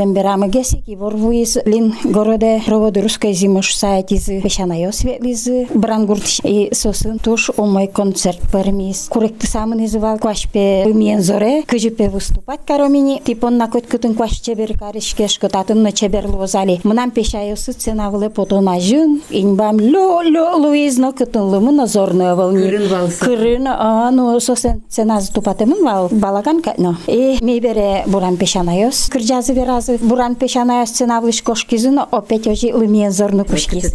лемберама 0.00 0.48
гесики 0.48 0.94
ворвуис 0.94 1.58
лин 1.64 1.94
городе 2.04 2.62
проводу 2.64 3.02
русской 3.02 3.32
зимош 3.32 3.74
сайтизы 3.74 4.40
пешанайо 4.40 4.92
светлизы 4.92 5.66
брангурт 5.74 6.24
и 6.44 6.70
сосын 6.72 7.18
туш 7.18 7.50
омой 7.56 7.86
концерт 7.86 8.40
пермис. 8.52 9.08
Корректы 9.10 9.46
самы 9.46 9.76
называл 9.76 10.18
квашпе 10.18 10.84
лымиен 10.86 11.20
зоре 11.20 11.62
кыжипе 11.62 12.08
выступать 12.08 12.60
каромини 12.66 13.20
типон 13.24 13.56
на 13.56 13.68
кот 13.68 13.86
кытын 13.86 14.14
кваш 14.14 14.32
чебер 14.40 14.78
каришке 14.78 15.28
шкотатын 15.28 15.82
на 15.82 15.92
чебер 15.92 16.26
лозали. 16.26 16.80
Мнам 16.84 17.10
пешайосы 17.10 17.72
ценавлы 17.72 18.30
потона 18.30 18.80
жын 18.80 19.20
инбам 19.30 19.76
ло 19.80 20.22
ло 20.22 20.56
луизно 20.56 21.12
кытын 21.12 21.42
лымы 21.42 21.72
назорно 21.72 22.34
волни. 22.36 22.62
Кырын 22.62 22.88
валсы. 22.88 23.24
Кырын 23.24 23.66
а 23.68 24.10
ну 24.10 24.38
сосен 24.40 24.82
ценазы 24.88 25.32
тупатемын 25.32 25.84
вал 25.84 26.08
балаган 26.10 26.62
катно. 26.62 26.96
И 27.06 27.38
ми 27.40 27.60
бере 27.60 28.04
буран 28.06 28.36
пешанайос 28.36 29.08
кырджазы 29.08 29.52
веразы 29.52 29.89
буран 30.00 30.34
пешанайос 30.34 30.90
ценавлыш 30.90 31.42
кошкизын 31.42 32.00
опять 32.10 32.46
ожи 32.46 32.72
лымиен 32.72 33.10
зорно 33.10 33.44
кушкиз. 33.44 33.92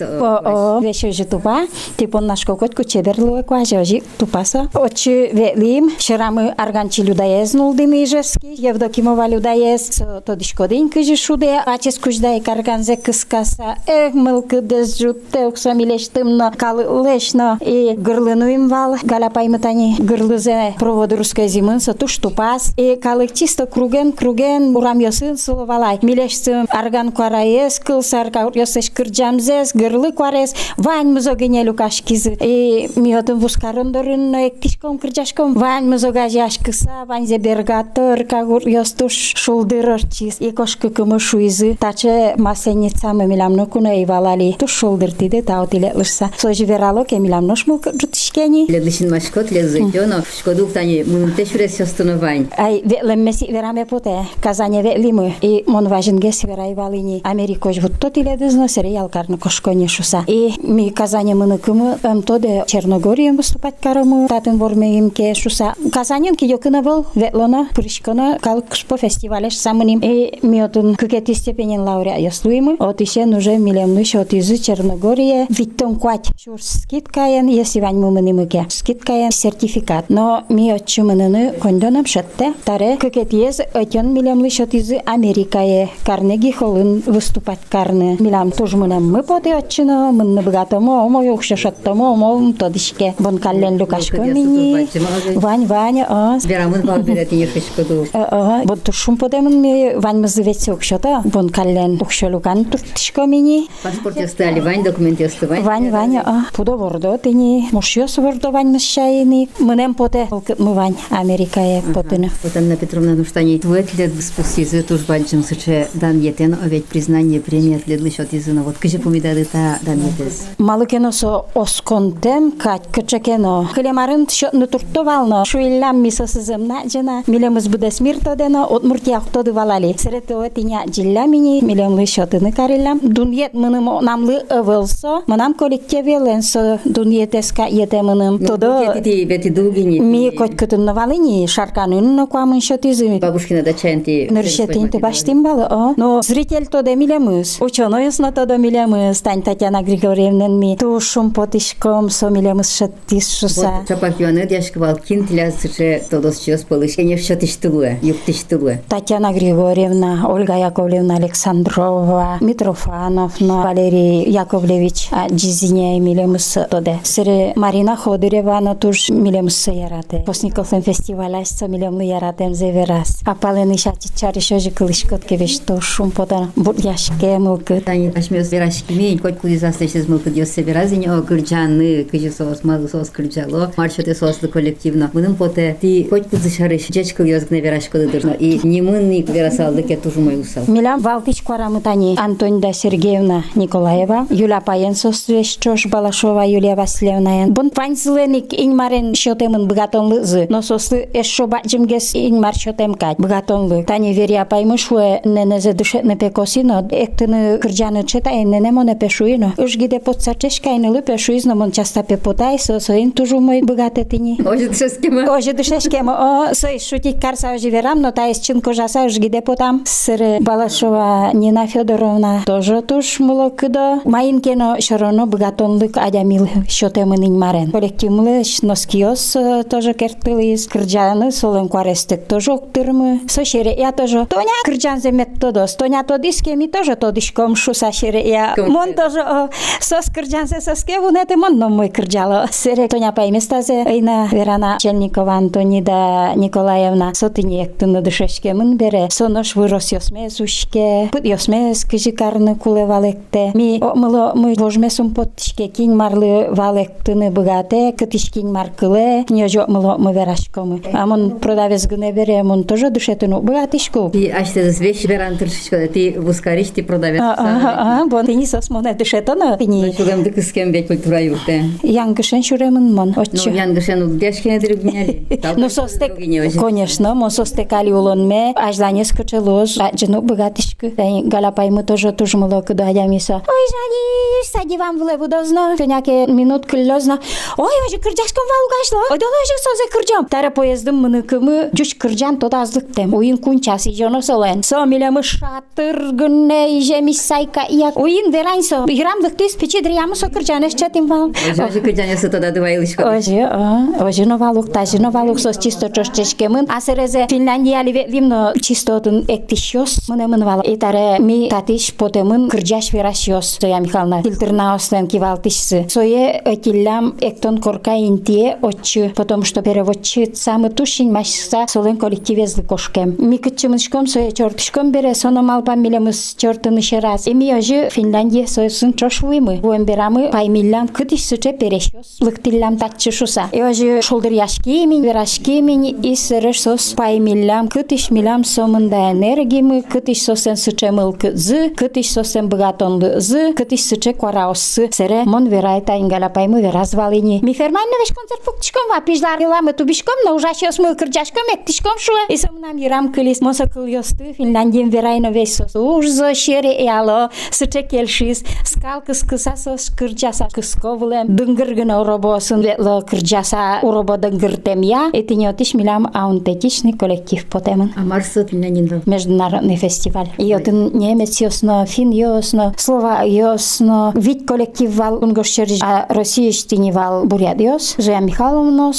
О, 0.00 0.78
о, 0.78 0.80
веше 0.80 1.12
же 1.12 1.24
тупа, 1.24 1.66
типон 1.96 2.26
наш 2.26 2.44
кокот 2.44 2.74
кучебер 2.74 3.18
луе 3.18 3.42
кваже 3.42 3.78
ожи 3.78 4.02
тупаса. 4.18 4.68
Очи 4.74 5.30
велим, 5.32 5.90
шрамы 5.98 6.54
арганчи 6.56 7.02
людаез 7.02 7.54
нулдим 7.54 7.92
ижевски, 7.92 8.46
Евдокимова 8.46 9.28
людаез, 9.28 10.02
то 10.24 10.36
дишкодин 10.36 10.88
кыжи 10.88 11.16
шуде, 11.16 11.60
ачес 11.64 11.98
куждай 11.98 12.40
карганзе 12.40 12.96
кыскаса, 12.96 13.76
эх, 13.86 14.14
мылкы 14.14 14.60
дез 14.60 14.98
жутте, 14.98 15.46
окса 15.46 15.72
милештымно, 15.74 16.52
калылешно, 16.56 17.58
и 17.60 17.94
гырлынуим 17.96 18.68
вал, 18.68 18.96
галяпаймытани 19.02 19.96
гырлызе 19.98 20.74
проводы 20.78 21.16
русской 21.16 21.48
зимын, 21.48 21.80
со 21.80 21.94
туш 21.94 22.18
тупас, 22.18 22.72
и 22.76 22.96
калык 22.96 23.32
чисто 23.32 23.66
круген, 23.66 24.12
круген, 24.12 24.76
урам 24.76 24.98
йосын 25.18 25.36
сыловалай, 25.36 25.98
милештым 26.02 26.66
арган 26.70 27.12
квараез, 27.12 27.78
кылсар 27.78 28.30
йосеш 28.54 28.90
кырджамзез, 28.90 29.72
гырлы 29.74 30.12
кварез, 30.12 30.54
вань 30.76 31.12
мызогене 31.12 31.62
люкашкизы, 31.64 32.36
и 32.40 32.88
миотым 32.96 33.38
вускарындырын, 33.38 34.34
эктишком 34.48 34.98
кырджашком, 34.98 35.54
вань 35.54 35.86
мызогажаш 35.86 36.58
кыса, 36.58 37.04
вань 37.06 37.26
зебергатыр, 37.26 38.24
кагур 38.24 38.66
йостуш 38.66 39.34
шулдырырчиз, 39.36 40.40
и 40.40 40.50
кошкы 40.50 40.90
кымы 40.90 41.18
шуизы, 41.18 41.76
таче 41.78 42.34
масеницамы 42.36 43.26
миламно 43.26 43.66
куна 43.66 44.02
ивалали, 44.02 44.54
туш 44.58 44.72
шулдыртиде 44.72 45.42
таутиле 45.42 45.92
лышса. 45.94 46.30
Сожи 46.38 46.64
верало 46.64 47.04
ке 47.04 47.18
миламнош 47.18 47.66
мул 47.66 47.80
жутишкени. 47.84 48.66
Ледышин 48.70 49.10
машкот 49.10 49.50
леззойдёно, 49.50 50.24
шкодук 50.38 50.72
тани 50.72 51.04
мунте 51.04 51.44
шурес 51.44 51.76
сёстыновань. 51.76 52.48
Ай, 52.56 52.82
велеммеси 52.84 53.46
вераме 53.50 53.86
поте, 53.86 54.26
казане 54.42 54.82
велимы, 55.09 55.33
и 55.41 55.63
мон 55.67 55.87
важенге 55.87 56.31
сверай 56.31 56.73
валини. 56.73 57.21
Америкош 57.23 57.77
вот 57.79 57.93
тот 57.99 58.17
иле 58.17 58.37
дызно 58.37 58.67
сериал 58.67 59.09
карны 59.09 59.37
кошконе 59.37 59.87
шуса. 59.87 60.23
И 60.27 60.53
ми 60.63 60.89
казане 60.89 61.35
мыны 61.35 61.57
кымы, 61.57 61.97
эм 62.03 62.21
тоде 62.21 62.63
Черногорием 62.67 63.37
выступать 63.37 63.75
карымы, 63.81 64.27
татын 64.27 64.57
ворме 64.57 64.97
им 64.97 65.09
ке 65.11 65.33
шуса. 65.33 65.73
Казанен 65.91 66.35
ки 66.35 66.45
йокына 66.45 66.81
был, 66.81 67.05
ветлона, 67.15 67.67
прышкона, 67.75 68.37
калк 68.41 68.65
по 68.87 68.97
фестивалеш 68.97 69.57
самыним. 69.57 69.99
И 70.03 70.39
ми 70.41 70.61
отын 70.61 70.95
кыкети 70.95 71.33
степенен 71.33 71.81
лауреа 71.81 72.17
яслуимы, 72.19 72.75
от 72.79 73.01
ишен 73.01 73.33
уже 73.33 73.57
милемныш 73.57 74.15
от 74.15 74.33
изы 74.33 74.57
Черногория, 74.57 75.47
виттон 75.49 75.95
куать. 75.95 76.27
Шур 76.37 76.61
скидкаен, 76.61 77.47
если 77.47 77.79
вань 77.79 77.97
мымыны 77.97 78.33
мыке. 78.33 78.65
Скидкаен 78.69 79.31
сертификат. 79.31 80.09
Но 80.09 80.43
ми 80.49 80.71
отчымыныны 80.71 81.53
кондонам 81.61 82.05
шетте. 82.05 82.53
Таре 82.65 82.97
кыкетиез 82.97 83.59
ötön 83.73 84.13
милемныш 84.13 84.59
от 84.59 84.73
изы 84.73 84.98
Америкае. 85.05 85.89
Карнеги 86.05 86.51
холын 86.51 87.01
выступать 87.05 87.59
карны. 87.69 88.17
Милам 88.19 88.51
туж 88.51 88.73
мынам 88.73 89.11
мы 89.11 89.23
поте 89.23 89.55
отчыно, 89.55 90.11
мынны 90.11 90.41
богатому, 90.41 91.05
омо 91.05 91.23
юкша 91.23 91.55
шаттому, 91.55 92.13
омо 92.13 92.53
тодишке. 92.53 93.15
Бон 93.19 93.37
каллен 93.37 93.79
лукашко 93.79 94.21
мини. 94.21 94.87
Вань, 95.35 95.65
Вань, 95.65 96.01
а. 96.07 96.39
Берамын 96.45 96.81
вал 96.85 97.01
беретин 97.01 97.47
шкодук. 97.61 98.07
Ага, 98.13 98.65
бон 98.65 98.77
тушум 98.79 99.17
подемын 99.17 99.61
ми 99.61 99.93
вань 99.95 100.19
мызы 100.21 100.43
ветсе 100.43 100.71
укшота. 100.73 101.21
Бон 101.25 101.49
каллен 101.49 101.97
укшолукан 102.01 102.65
туртишко 102.65 103.25
мини. 103.25 103.67
Паспорт 103.83 104.17
ястали, 104.17 104.59
вань 104.59 104.83
документ 104.83 105.19
ястывань. 105.19 105.61
Вань, 105.61 105.91
Вань, 105.91 106.17
а. 106.17 106.45
Пудо 106.53 106.77
вордо 106.77 107.17
тени. 107.17 107.67
Мушьос 107.71 108.17
вордо 108.17 108.51
вань 108.51 108.67
мысшайни. 108.67 109.49
Мынем 109.59 109.93
поте. 109.93 110.27
Мы 110.57 110.73
Вань, 110.73 110.95
Америкае 111.09 111.81
потыны. 111.93 112.31
Вот 112.43 112.55
Анна 112.55 112.75
Петровна, 112.75 113.13
ну 113.15 113.25
что 113.25 113.39
они 113.39 113.59
твет 113.59 113.93
лет 113.95 114.11
спустизы 114.21 114.83
Турбанчым 114.89 115.43
сычы 115.43 115.87
дан 115.93 116.19
етен 116.19 116.57
ведь 116.65 116.85
признание 116.85 117.39
премия 117.39 117.77
тледлы 117.77 118.09
шот 118.09 118.29
изына 118.31 118.63
вот 118.63 118.79
кыжы 118.79 118.97
помидары 118.97 119.45
та 119.45 119.77
дан 119.83 119.99
етес. 119.99 120.47
Малыкено 120.57 121.11
со 121.11 121.45
осконтем 121.53 122.51
кать 122.53 122.87
кычекено. 122.91 123.69
Хлемарын 123.71 124.27
шотны 124.27 124.65
туртто 124.65 125.03
вално. 125.03 125.45
Шуиллам 125.45 126.01
мисосызым 126.01 126.67
на 126.67 126.89
жена. 126.89 127.21
Милемыз 127.27 127.67
будес 127.67 127.99
мир 127.99 128.17
дено, 128.35 128.65
от 128.65 128.83
муртиях 128.83 129.27
тоды 129.31 129.53
валали. 129.53 129.95
Сретова 129.95 130.49
тиня 130.49 130.81
джилламини 130.87 131.63
милемлы 131.63 132.07
шотыны 132.07 132.51
кариллам. 132.51 132.99
Дуньет 133.03 133.53
мыным 133.53 134.03
намлы 134.03 134.41
ывылсо. 134.49 135.21
Мынам 135.27 135.53
коллективелен 135.53 136.41
со 136.41 136.79
дуньетеска 136.83 137.67
етемыным. 137.69 138.37
Ну, 138.41 138.47
Тодо 138.47 138.95
ми 138.95 140.31
котькытын 140.31 140.91
валини 140.95 141.45
шарканын 141.45 142.25
квамын 142.25 142.59
шотизы. 142.59 143.19
Бабушкина 143.19 143.61
дача 143.61 143.93
энти. 143.93 144.27
Ныршет 144.31 144.78
Кинти 144.79 144.97
баштин 144.97 145.43
балы, 145.43 145.67
Но 145.97 146.21
зритель 146.21 146.67
то 146.67 146.81
да 146.81 146.95
милямыз, 146.95 147.57
ученый 147.59 148.05
ясно 148.05 148.31
то 148.31 148.45
да 148.45 148.57
милямыз, 148.57 149.21
Тань 149.21 149.41
Татьяна 149.41 149.83
Григорьевна 149.83 150.47
ми, 150.47 150.77
ту 150.77 150.99
шум 150.99 151.31
потышком 151.31 152.09
со 152.09 152.29
милямыз 152.29 152.75
шаттис 152.75 153.37
шуса. 153.37 153.85
Чапак 153.87 154.19
юаны 154.19 154.45
дяшка 154.47 154.79
вал 154.79 154.95
кинти 154.95 155.33
лязыше 155.33 156.03
тодос 156.09 156.39
чёс 156.39 156.61
полышение 156.61 157.17
в 157.17 157.21
шатыш 157.21 157.55
тугла, 157.55 157.91
юг 158.01 158.17
тыш 158.25 158.43
тугла. 158.49 158.77
Татьяна 158.87 159.33
Григорьевна, 159.33 160.27
Ольга 160.29 160.55
Яковлевна 160.57 161.15
Александрова, 161.15 162.37
Митрофанов, 162.39 163.39
Валерий 163.39 164.29
Яковлевич, 164.29 165.09
Джизиня 165.31 165.99
миллимыс 165.99 166.57
то 166.69 166.79
де. 166.79 166.99
Сыре 167.03 167.53
Марина 167.55 167.95
Ходырева 167.95 168.29
Ходыревна 168.29 168.75
туш 168.75 169.09
милямыз 169.09 169.67
яраты. 169.67 170.23
Постниковлен 170.25 170.81
фестиваля 170.81 171.43
со 171.45 171.67
милямны 171.67 172.03
яратем 172.03 172.53
зеверас. 172.53 173.19
Апален 173.25 173.73
ишачи 173.73 174.09
чарышож 174.15 174.68
чари 174.68 174.68
шожи 174.68 174.70
кылышкот 174.70 175.24
кевеш 175.24 175.58
то 175.58 175.80
шум 175.80 176.10
подан. 176.10 176.52
Бут 176.56 176.78
яшке 176.84 177.38
мылкыт. 177.38 177.84
Тани 177.84 178.12
ашмес 178.14 178.52
верашки 178.52 178.92
мень, 178.92 179.18
коть 179.18 179.38
кудизас 179.38 179.80
лешез 179.80 180.08
мылкы 180.08 180.30
диос 180.30 180.50
себеразини 180.50 181.06
о 181.06 181.22
кырджаны, 181.22 182.04
кыжы 182.04 182.30
соос, 182.30 182.64
малы 182.64 182.88
соос 182.88 183.10
кырджало. 183.10 183.72
Маршоте 183.76 184.14
соослы 184.14 184.48
коллективно. 184.48 185.10
Мыным 185.12 185.34
поте 185.34 185.76
ти 185.80 186.04
коть 186.04 186.28
кудзышары 186.28 186.78
жечкыл 186.78 187.24
ёзгне 187.24 187.60
верашко 187.60 187.98
дыдырно. 187.98 188.32
И 188.32 188.60
немынный 188.66 189.22
верасалды 189.22 189.82
ке 189.82 189.96
тужу 189.96 190.20
мой 190.20 190.40
усал. 190.40 190.64
Милям 190.66 191.00
Валтич 191.00 191.42
Кварамытани, 191.42 192.16
Антонида 192.18 192.72
Сергеевна 192.72 193.44
Николаева, 193.54 194.26
Юля 194.30 194.60
Паенсос 194.60 195.26
Чош 195.60 195.86
Балашова 195.86 196.46
Юлия 196.46 196.74
Васильевна. 196.74 197.46
Бун 197.48 197.70
панзыленик 197.70 198.52
инмарен 198.52 199.14
шотемын 199.14 199.66
бгатонлызы, 199.66 200.46
но 200.50 200.62
сослы 200.62 201.08
эшо 201.12 201.46
бачимгес 201.46 202.14
инмар 202.14 202.54
шотем 202.54 202.94
кать 202.94 203.18
бгатонлы. 203.18 203.84
Тани 203.84 204.12
верия 204.12 204.44
паймышуе 204.59 205.21
не 205.23 205.45
не 205.45 205.59
задушетне 205.59 206.15
пекосино, 206.15 206.85
ектене 206.91 207.57
кырджаны 207.57 208.03
чета 208.03 208.29
и 208.31 208.43
не 208.43 208.59
немо 208.59 208.83
не 208.83 208.95
пешуино. 208.95 209.53
Уж 209.57 209.75
гиде 209.77 209.99
под 209.99 210.21
сачешка 210.21 210.69
и 210.69 210.77
не 210.77 210.89
лу 210.89 211.01
пешуизно, 211.01 211.55
мон 211.55 211.71
часто 211.71 212.03
пепота 212.03 212.51
и 212.51 212.57
со 212.57 212.79
соин 212.79 213.11
тужу 213.11 213.39
мой 213.39 213.61
богате 213.61 214.03
тини. 214.03 214.37
Оже 214.45 214.67
душешкема. 214.67 215.37
Оже 215.37 215.53
душешкема. 215.53 216.49
О, 216.49 216.53
сой 216.53 216.79
шутик 216.79 217.21
карса 217.21 217.51
оживерам, 217.51 218.01
но 218.01 218.11
та 218.11 218.27
из 218.27 218.39
чинко 218.39 218.73
жаса 218.73 219.05
уж 219.05 219.17
гиде 219.17 219.41
потам. 219.41 219.83
Сыр 219.85 220.41
Балашова 220.41 221.31
Нина 221.33 221.67
Федоровна 221.67 222.41
тоже 222.45 222.81
туш 222.81 223.19
мулокыда. 223.19 224.01
Майнкено 224.03 224.75
шороно 224.81 225.25
богатонлык 225.25 225.95
адямил 225.97 226.49
шотемынын 226.67 227.39
марен. 227.39 227.71
Коллективлы 227.71 228.43
носкиос 228.61 229.35
э, 229.35 229.63
тоже 229.63 229.93
кертылы 229.93 230.53
из 230.53 230.67
кырджаны, 230.67 231.31
солен 231.31 231.69
кварестек 231.69 232.27
тоже 232.27 232.51
октырмы. 232.51 233.21
Со 233.27 233.45
шере 233.45 233.73
я 233.77 233.91
тоже. 233.91 234.25
Тоня 234.25 234.48
кырджан 234.65 234.99
земет 234.99 235.39
тодос. 235.39 235.75
Тоня 235.75 236.03
тодиске 236.03 236.55
ми 236.55 236.67
тоже 236.67 236.95
тодишком 236.95 237.55
шуса 237.55 237.91
шере 237.91 238.21
я. 238.29 238.55
Мон 238.57 238.93
тоже 238.93 239.21
о, 239.21 239.49
сос 239.79 240.09
кырджан 240.13 240.47
се 240.47 240.61
соске 240.61 240.99
вунете 240.99 241.35
мон 241.35 241.57
но 241.57 241.69
мой 241.69 241.89
кырджало. 241.89 242.47
Сере 242.51 242.87
Тоня 242.87 243.11
пайместазе. 243.11 243.83
Эйна 243.85 244.27
Верана 244.31 244.77
Чельникова 244.79 245.33
Антонида 245.33 246.33
Николаевна. 246.35 247.13
Сотыни 247.13 247.63
ектыны 247.63 248.01
дышешке 248.01 248.53
мын 248.53 248.77
бере. 248.77 249.07
Сонош 249.09 249.55
вырос 249.55 249.91
йосме 249.91 250.29
сушке. 250.29 251.09
Пыт 251.11 251.25
йосме 251.25 251.73
скыжикарны 251.75 252.55
куле 252.55 252.85
валекте. 252.85 253.51
Ми 253.53 253.79
омыло 253.81 254.33
мы 254.35 254.53
вожме 254.55 254.89
сум 254.89 255.13
поттишке 255.13 255.67
кинь 255.67 255.95
марлы 255.95 256.47
валектыны 256.51 257.31
быгате. 257.31 257.93
Кытиш 257.93 258.31
кинь 258.31 258.51
маркыле. 258.51 259.25
Ньожо 259.29 259.65
мыло 259.67 259.95
мы 259.97 260.13
верашкомы. 260.13 260.81
А 260.93 261.05
мон 261.05 261.39
продавец 261.39 261.87
гыне 261.87 262.11
бере. 262.11 262.43
Мон 262.43 262.63
тоже 262.63 262.89
душетыну 262.89 263.41
быгатишку 263.41 264.11
аз 264.41 264.49
ще 264.49 264.65
развееш 264.65 265.03
веран 265.03 265.37
тршичко 265.37 265.75
да 265.75 265.87
ти 265.87 266.15
воскариш, 266.17 266.69
ти 266.69 266.87
продаваш. 266.87 267.19
А, 267.19 267.35
а, 267.37 268.01
а, 268.01 268.05
бо 268.07 268.23
тени 268.23 268.45
са 268.45 268.59
на 268.69 268.93
дешетана. 268.93 269.57
Но 269.59 269.93
Тогам 269.97 270.23
да 270.23 270.31
къскем 270.31 270.71
бе 270.71 270.87
култура 270.87 271.21
юте. 271.21 271.65
Ян 271.83 272.13
гашен 272.13 272.43
шуремен 272.43 272.93
мон. 272.93 273.13
Отче. 273.17 273.49
Но 273.49 273.55
ян 273.55 273.73
гашен 273.73 274.03
от 274.03 274.15
гешкене 274.15 274.59
дрегняли. 274.59 275.19
Но 275.57 275.69
со 275.69 275.87
стек, 275.87 276.11
конечно, 276.59 277.15
мо 277.15 277.29
со 277.29 277.45
стекали 277.45 277.91
улон 277.91 278.27
ме, 278.27 278.53
аж 278.55 278.75
за 278.75 278.91
не 278.91 279.05
скочелош, 279.05 279.77
а 279.79 279.91
жену 279.97 280.21
богатишка. 280.21 280.91
Галяпай 281.23 281.69
мы 281.69 281.83
тоже 281.83 282.11
тоже 282.11 282.37
молоко 282.37 282.73
доадям 282.73 283.05
и 283.05 283.15
миса. 283.15 283.41
Ой, 283.47 283.63
жани, 283.73 284.45
сади 284.51 284.77
вам 284.77 284.99
в 284.99 285.07
леву 285.07 285.27
дозно, 285.27 285.75
то 285.77 285.85
няке 285.85 286.27
минутка 286.27 286.77
лёзно. 286.77 287.19
Ой, 287.57 287.71
оже 287.87 287.97
кырджашкам 287.97 288.43
валгашло. 288.51 289.01
Ой, 289.11 289.19
доложе 289.19 289.55
со 289.63 289.71
за 289.79 289.85
кырджам. 289.91 290.25
Тара 290.25 290.49
поездым 290.49 290.95
мыныкымы, 290.95 291.69
жуч 291.73 291.95
кырджан 291.95 292.37
тот 292.37 292.53
аздыктем. 292.53 293.11
Да 293.11 293.17
Ойын 293.17 293.37
кун 293.37 293.59
час 293.59 293.87
и 293.87 293.95
жоно 293.95 294.18
солен. 294.22 294.62
Со 294.62 294.84
милемы 294.84 295.22
шатыр 295.22 296.12
гынне, 296.12 296.78
ижемис 296.78 297.20
сайка 297.20 297.60
ияк. 297.68 297.96
Ойын 297.96 298.32
верайнсо. 298.32 298.84
Играмдык 298.86 299.36
тис 299.36 299.54
печи 299.54 299.82
дрямы 299.82 300.14
со 300.16 300.28
кырджанеш 300.28 300.74
чатим 300.74 301.06
вал. 301.06 301.30
Оже 301.50 301.80
кыджаня 301.80 302.16
сытода 302.16 302.50
дывайлышко. 302.50 303.02
Оже, 303.02 303.48
а, 303.50 304.06
оже 304.06 304.24
новалук, 304.26 304.72
таже 304.72 304.98
новалук 305.00 305.38
сос 305.38 305.58
чисто 305.58 305.90
чошчешкемын. 305.90 306.66
Асерезе 306.70 307.26
Финляндияли 307.30 307.92
ветливно 307.92 308.52
чистотын 308.60 309.24
эктишос. 309.28 310.08
Мыне 310.08 310.26
мын 310.26 310.44
вал. 310.44 310.62
Итаре 310.64 311.18
ми 311.20 311.48
татиш 311.48 311.94
потемын 311.94 312.48
кырджаш 312.48 312.92
верашиос. 312.92 313.58
Соя 313.60 313.80
Михайловна 313.80 314.22
фильтрна 314.22 314.74
остен 314.74 315.06
кивалтишсы. 315.06 315.86
Сое 315.88 316.42
этиллям 316.44 317.16
эктон 317.20 317.58
корка 317.58 317.96
интие 317.96 318.58
отчы, 318.62 319.12
потому 319.14 319.44
что 319.44 319.62
переводчы 319.62 320.34
самы 320.34 320.70
тушин 320.70 321.12
машса 321.12 321.66
солен 321.68 321.96
коллективезли 321.96 322.62
кошкем. 322.62 323.14
Ми 323.18 323.38
кытчымышком 323.38 324.06
сое 324.08 324.32
чортышком 324.32 324.92
бере 324.92 325.14
соно 325.14 325.42
малпа 325.42 325.74
милемыз 325.74 326.34
чортын 326.36 326.76
еще 326.76 326.98
раз. 326.98 327.26
Эми 327.26 327.52
ожы 327.52 327.88
Финляндия 327.90 328.46
соесын 328.46 328.92
чошвуймы. 328.92 329.56
Буэмберамы 329.56 330.30
паймиллям 330.30 330.88
кытиш 330.88 331.24
сыче 331.24 331.52
перешос. 331.52 332.20
Лыктиллям 332.20 332.76
татчы 332.76 333.10
шуса. 333.10 333.48
И 333.52 333.62
ожы 333.62 334.02
шулдыр 334.02 334.32
яшки 334.32 334.84
мин, 334.86 335.02
верашки 335.02 335.60
мин 335.60 335.82
и 335.84 336.16
сырыш 336.16 336.62
сос 336.62 336.94
паймиллям 336.94 337.68
кытиш 337.68 338.10
милям 338.10 338.44
сомында 338.44 339.12
энергимы, 339.12 339.82
кытиш 339.82 340.22
сосен 340.22 340.56
сыче 340.56 340.90
мыл 340.90 341.12
кытзы, 341.12 341.70
кытиш 341.70 342.12
сосен 342.12 342.48
богатонлы 342.48 343.20
зы, 343.20 343.52
кытиш 343.52 343.84
сыче 343.84 344.12
квараоссы. 344.14 344.90
Сере 344.92 345.24
мон 345.24 345.46
верайта 345.46 345.96
ингала 345.96 346.28
паймы 346.28 346.62
веразвалини. 346.62 347.40
Ми 347.42 347.54
ферманны 347.54 347.96
веш 348.00 348.14
концерт 348.14 348.42
пуктишком 348.44 348.88
ва 348.88 349.00
пижлар 349.00 349.42
иламы 349.42 349.72
тубишком, 349.72 350.14
но 350.24 350.34
ужашиос 350.34 350.78
мыл 350.78 350.94
кырджашком 350.96 351.44
эктишком 351.54 351.98
шуа. 351.98 352.26
И 352.28 352.36
сомнам 352.36 352.76
ирам 352.76 353.12
кылис 353.12 353.40
мосо 353.40 353.68
кыл 353.68 353.86
josty 353.99 354.33
Finlandien 354.33 354.91
viraino 354.91 355.33
vessos 355.33 355.75
urzo 355.75 356.35
şeri 356.35 356.67
ealo 356.67 357.29
sıçı 357.51 357.87
kelşis 357.87 358.43
skal 358.63 358.99
kıs 358.99 359.21
kısasas 359.21 359.89
kırcasa 359.89 360.47
kıskovulem 360.47 361.37
dıngırgın 361.37 361.89
orobosun 361.89 362.63
vetlo 362.63 363.01
kırcasa 363.05 363.79
urobo 363.83 364.23
dıngırtem 364.23 364.83
ya 364.83 365.09
etinyotiş 365.13 365.73
milam 365.73 366.05
auntetişni 366.13 366.97
kolektiv 366.97 367.37
potemin. 367.51 367.91
А 367.97 368.01
Марса 368.01 368.45
Финляндинда? 368.45 369.01
Международный 369.05 369.75
фестиваль. 369.75 370.27
И 370.37 370.53
один 370.53 370.91
немец 370.93 371.41
ясно, 371.41 371.85
фин 371.85 372.11
ясно, 372.11 372.73
слова 372.77 373.21
ясно. 373.23 374.13
Вид 374.15 374.47
коллектив 374.47 374.97
вал 374.97 375.23
унгошчерж, 375.23 375.79
а 375.81 376.05
Россия 376.09 376.51
штини 376.51 376.91
вал 376.91 377.25
бурят 377.25 377.61
яс. 377.61 377.95
Зоя 377.97 378.21
Михайловна 378.21 378.93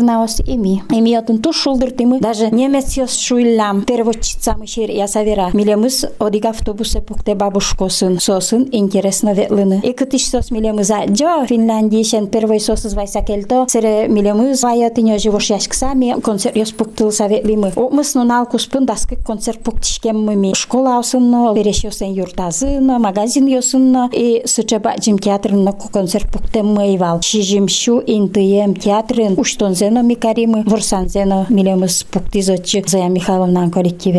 нас, 0.00 0.40
и 0.46 0.58
ми. 0.58 0.82
И 0.92 1.00
ми 1.00 1.18
отын 1.18 1.38
туш 1.42 1.56
шулдыр 1.56 1.90
тимы. 1.90 2.20
Даже 2.20 2.50
немец 2.50 2.96
яс 2.96 3.16
шуиллам. 3.16 3.82
Первоч 3.82 4.37
мы 4.57 4.67
шер 4.67 4.89
я 4.91 5.07
савера. 5.07 5.49
Милемыз 5.53 6.05
одига 6.19 6.49
автобусе 6.49 7.01
пукте 7.01 7.35
бабушкосын, 7.35 8.19
сосын 8.19 8.67
интересно 8.71 9.33
ветлыны. 9.33 9.81
И 9.83 9.93
кытыш 9.93 10.29
сос 10.29 10.51
милемыз 10.51 10.91
а 10.91 11.05
джо 11.05 11.45
Финляндии 11.45 12.03
шен 12.03 12.27
первый 12.27 12.59
сос 12.59 12.81
звайса 12.81 13.21
келто, 13.21 13.65
сере 13.69 14.07
милемыз 14.07 14.61
вая 14.63 14.89
тиньо 14.89 15.17
живош 15.17 15.49
яшкса, 15.49 15.93
ми 15.93 16.15
концерт 16.21 16.55
яс 16.55 16.71
пуктыл 16.71 17.11
саветлимы. 17.11 17.71
О 17.75 17.89
мысно 17.89 18.23
налку 18.23 18.59
спын 18.59 18.85
даскы 18.85 19.15
концерт 19.15 19.59
пуктишкем 19.59 20.23
мы 20.23 20.35
ми. 20.35 20.53
Школа 20.53 20.99
осынно, 20.99 21.53
переш 21.53 21.83
йосен 21.83 22.13
юртазыно, 22.13 22.99
магазин 22.99 23.47
йосынно, 23.47 24.09
и 24.13 24.43
сыча 24.45 24.79
бачим 24.79 25.17
театрын 25.17 25.63
но 25.63 25.73
концерт 25.73 26.31
пуктем 26.31 26.73
мыйвал. 26.73 27.21
Шижим 27.21 27.67
шу 27.67 28.01
интыем 28.05 28.75
театрын 28.75 29.33
уштон 29.37 29.75
зено 29.75 30.01
микаримы, 30.01 30.63
ворсан 30.63 31.09
зено 31.09 31.45
милемыс 31.49 32.03
пуктизотчы 32.03 32.83
Зая 32.85 33.09
Михайловна 33.09 33.69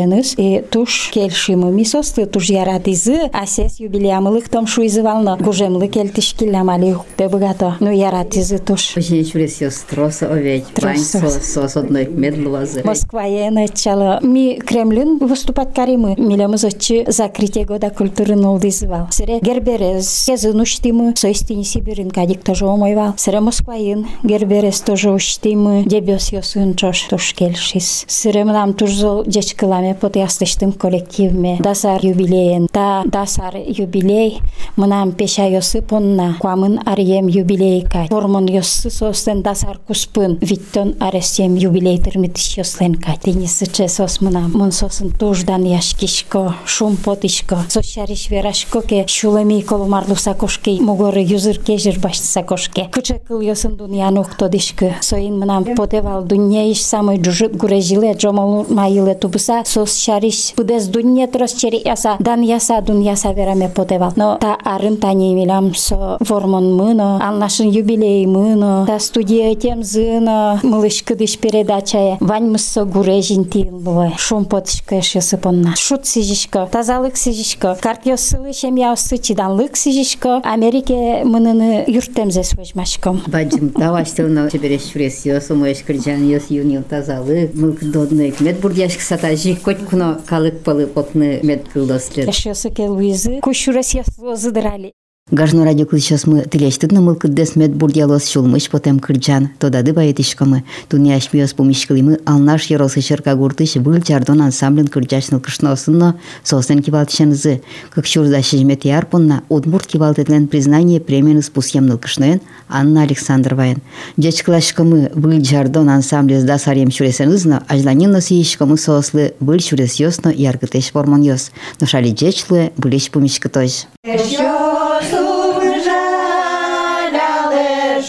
кайныс 0.10 0.34
и 0.38 0.58
э, 0.58 0.62
туш 0.62 1.12
келшимы 1.14 1.72
мисосты 1.72 2.26
туш 2.26 2.50
яратизы 2.50 3.30
асес 3.34 3.80
юбилеямылык 3.80 4.50
том 4.50 4.68
шуизы 4.68 5.02
валны. 5.02 5.38
Гужемлы 5.40 5.88
кельтишки 5.88 6.40
келтиш 6.40 6.52
килямали 6.52 6.96
богато 7.18 7.78
ну 7.80 7.92
яратизы 7.92 8.58
туш. 8.58 8.94
Женщуре 8.96 9.48
сестроса 9.48 10.32
овеч 10.32 10.64
пань 10.76 10.98
сос 10.98 11.76
одной 11.78 12.08
медловазы 12.08 12.82
Москва 12.84 13.24
я 13.24 13.52
начала 13.52 14.20
ми 14.22 14.60
Кремлин 14.60 15.18
выступать 15.18 15.74
каримы. 15.74 16.16
Милемыз 16.18 16.64
отчи 16.64 17.06
закрытие 17.08 17.66
года 17.66 17.90
культуры 17.90 18.36
нолдизвал 18.36 19.08
сере 19.12 19.40
герберез 19.40 20.28
езын 20.28 20.62
уштимы 20.62 21.16
соистини 21.16 21.64
сибирин 21.64 22.10
кадик 22.10 22.44
тоже 22.44 22.66
омойвал. 22.66 23.14
Сере 23.18 23.40
Москваин 23.40 24.08
герберез 24.24 24.82
тоже 24.82 25.12
уштимы. 25.12 25.84
Дебес 25.86 26.32
ёсын 26.32 26.76
чош 26.76 27.02
туш 27.10 27.34
келшис 27.34 28.06
сере 28.08 28.44
мынам 28.44 28.74
турзол 28.74 29.24
жечкыламе 29.26 29.94
podjaslištim 30.00 30.72
kolektivmi. 30.72 31.60
Dasar 31.64 32.00
jubilejen, 32.00 32.68
ta 32.68 33.04
dasar 33.14 33.54
jubilej, 33.78 34.40
mınam 34.78 35.12
peşa 35.12 35.46
yosu 35.46 35.82
ponna, 35.82 36.36
kuamın 36.40 36.80
ariyem 36.86 37.30
jubiley 37.32 37.84
kaç. 37.84 38.10
Formon 38.10 38.48
yosu 38.48 38.90
sosten 38.90 39.46
dasar 39.46 39.78
kuspın, 39.88 40.40
vitton 40.42 40.96
aresiyem 41.00 41.60
jubiley 41.60 42.02
tırmitiş 42.02 42.58
yoslen 42.58 42.94
kaç. 42.94 43.26
Denisi 43.26 43.74
çe 43.74 43.88
sos 43.88 44.22
mınam, 44.22 44.52
mın 44.54 44.70
sosun 44.70 45.10
tujdan 45.10 45.64
yaşkişko, 45.64 46.54
şum 46.66 46.96
potişko, 46.96 47.56
sosyariş 47.70 48.32
veraşko 48.32 48.82
ke, 48.82 49.06
şulemi 49.08 49.66
kolumarlu 49.66 50.16
sakoşke, 50.16 50.72
mugore 50.72 51.22
yüzür 51.22 51.56
kejir 51.56 52.04
başlı 52.04 52.26
sakoşke. 52.26 52.88
Kıçakıl 52.92 53.42
yosun 53.42 53.80
dünyanın 53.80 54.16
uktodişkı, 54.16 54.92
soyin 55.02 55.36
mınam 55.36 55.66
poteval 55.76 56.30
dünya 56.30 56.64
iş 56.64 56.86
samoy 56.86 57.24
cüjüt 57.24 57.62
gurejile, 57.62 58.18
comalur 58.18 58.70
mayile 58.70 59.20
tubusa, 59.20 59.64
sos 59.66 59.89
шариш 59.94 60.54
пудес 60.56 60.88
дунья 60.88 61.28
трос 61.28 61.54
чери 61.54 61.82
яса 61.86 62.18
дан 62.20 62.42
яса 62.42 62.82
дун 62.82 63.02
яса 63.02 63.34
вераме 63.34 63.70
потевал 63.70 64.14
но 64.16 64.38
та 64.40 64.58
арын 64.64 64.98
та 64.98 65.14
не 65.14 65.34
милям 65.36 65.76
со 65.76 66.18
вормон 66.20 66.76
мыно 66.76 67.20
анлашын 67.22 67.70
юбилей 67.70 68.26
мыно 68.26 68.86
та 68.88 69.00
студия 69.00 69.56
тем 69.56 69.80
малышка 69.80 71.14
мылыш 71.14 71.38
передача, 71.38 71.80
передачая 71.90 72.18
вань 72.20 72.50
мысо 72.50 72.86
гурежин 72.86 73.46
тилбой 73.46 74.12
шум 74.18 74.46
потышка 74.46 75.02
шесыпонна 75.02 75.76
шут 75.76 76.06
сижишка 76.06 76.68
тазалык 76.72 77.18
сижишка 77.18 77.78
картё 77.82 78.18
сылы 78.18 78.54
шемья 78.54 78.96
сычидан 78.96 79.54
лык 79.54 79.76
сижишка 79.76 80.38
америке 80.44 81.24
мыныны 81.24 81.84
юрттемзе 81.88 82.44
свежмашком 82.44 83.22
бадим 83.28 83.70
давай 83.70 84.06
стылно 84.06 84.50
тебереш 84.50 84.92
шурес 84.92 85.26
ёсу 85.26 85.56
моеш 85.56 85.80
кырджан 85.80 86.28
ёс 86.28 86.44
юнил 86.50 86.84
тазалык 86.84 87.54
мылк 87.54 87.84
додны 87.84 88.34
мед 88.40 88.60
бурдяшк 88.60 89.02
сатажи 89.02 89.56
кот 89.56 89.79
куно 89.79 90.21
калык 90.27 90.63
палы 90.65 90.87
потны 90.87 91.41
мед 91.43 91.69
кылдослер. 91.69 92.29
Ешесы 92.29 92.71
ке 92.71 92.89
Луизы. 92.89 93.41
Кушурас 93.41 93.95
яслозы 93.95 94.51
драли. 94.51 94.93
Гажно 95.31 95.65
радио 95.65 95.85
кылычас 95.87 96.27
мы 96.27 96.43
тилештыдны 96.43 97.01
мыл 97.01 97.17
кыддес 97.17 97.57
мед 97.57 97.75
бурдялос 97.75 98.29
шулмыш 98.29 98.69
потем 98.71 99.01
кырджан. 99.01 99.49
Тодады 99.59 99.93
баятишкамы. 99.93 100.65
Туняш 100.89 101.33
миос 101.33 101.55
помишкылымы 101.55 102.21
алнаш 102.25 102.67
еросы 102.67 103.01
шырка 103.01 103.35
гуртыш 103.35 103.77
был 103.77 103.99
жардон 104.07 104.43
ансамблен 104.43 104.87
кырджашныл 104.87 105.41
кышносынно 105.41 106.21
сосен 106.45 106.83
кивалтышанызы. 106.83 107.63
Как 107.95 108.07
шурда 108.07 108.43
шижмет 108.43 108.85
ярпонна 108.85 109.43
удмурт 109.49 109.87
кивалтетлен 109.87 110.47
признание 110.47 111.01
премияны 111.01 111.43
спусемныл 111.43 111.99
кышноен 111.99 112.41
Анна 112.69 113.03
Александроваен. 113.03 113.79
Дечкылашкамы 114.17 115.11
был 115.17 115.43
жардон 115.43 115.89
ансамблес 115.89 116.45
да 116.45 116.59
сарем 116.59 116.93
шуресенызно 116.93 117.65
ажланинно 117.67 118.21
сиишкамы 118.21 118.77
сослы 118.77 119.35
был 119.41 119.59
шурес 119.59 119.97
йосно 119.97 120.29
яргытеш 120.29 120.93
формон 120.93 121.23
йос. 121.23 121.51
Но 121.81 121.87
шали 121.87 122.13
джечлы 122.13 122.73
былиш 122.77 123.11
помишкытoj. 123.11 123.87
Що 124.05 124.88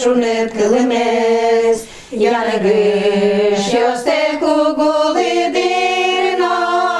шунит 0.00 0.52
килимес, 0.52 1.86
я 2.10 2.44
не 2.46 2.58
гиш, 2.58 3.58
що 3.68 3.96
стельку 3.96 4.46
гули 4.46 5.50
дирнокін, 6.38 6.92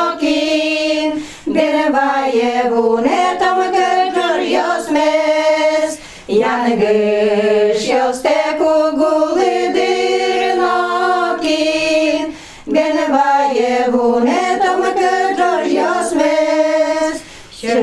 біневає 1.47 2.71
вуне 2.71 3.37
там 3.39 3.59
кеджор 3.73 4.41
йосмес, 4.41 5.99
я 6.29 6.69
не 6.69 6.77
гиш, 6.77 7.85
що 7.85 8.13
стельку 8.15 8.97
гули 8.97 9.69
дирнокін, 9.75 11.05
біневає 12.67 13.89
вуне 13.93 14.61
там 14.63 14.83
кеджор 14.83 15.67
йосмес, 15.67 17.21
Ще 17.59 17.75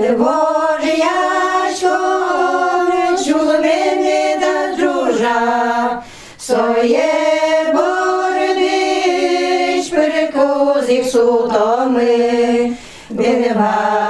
сутоми, 11.11 12.71
Беневає 13.09 14.06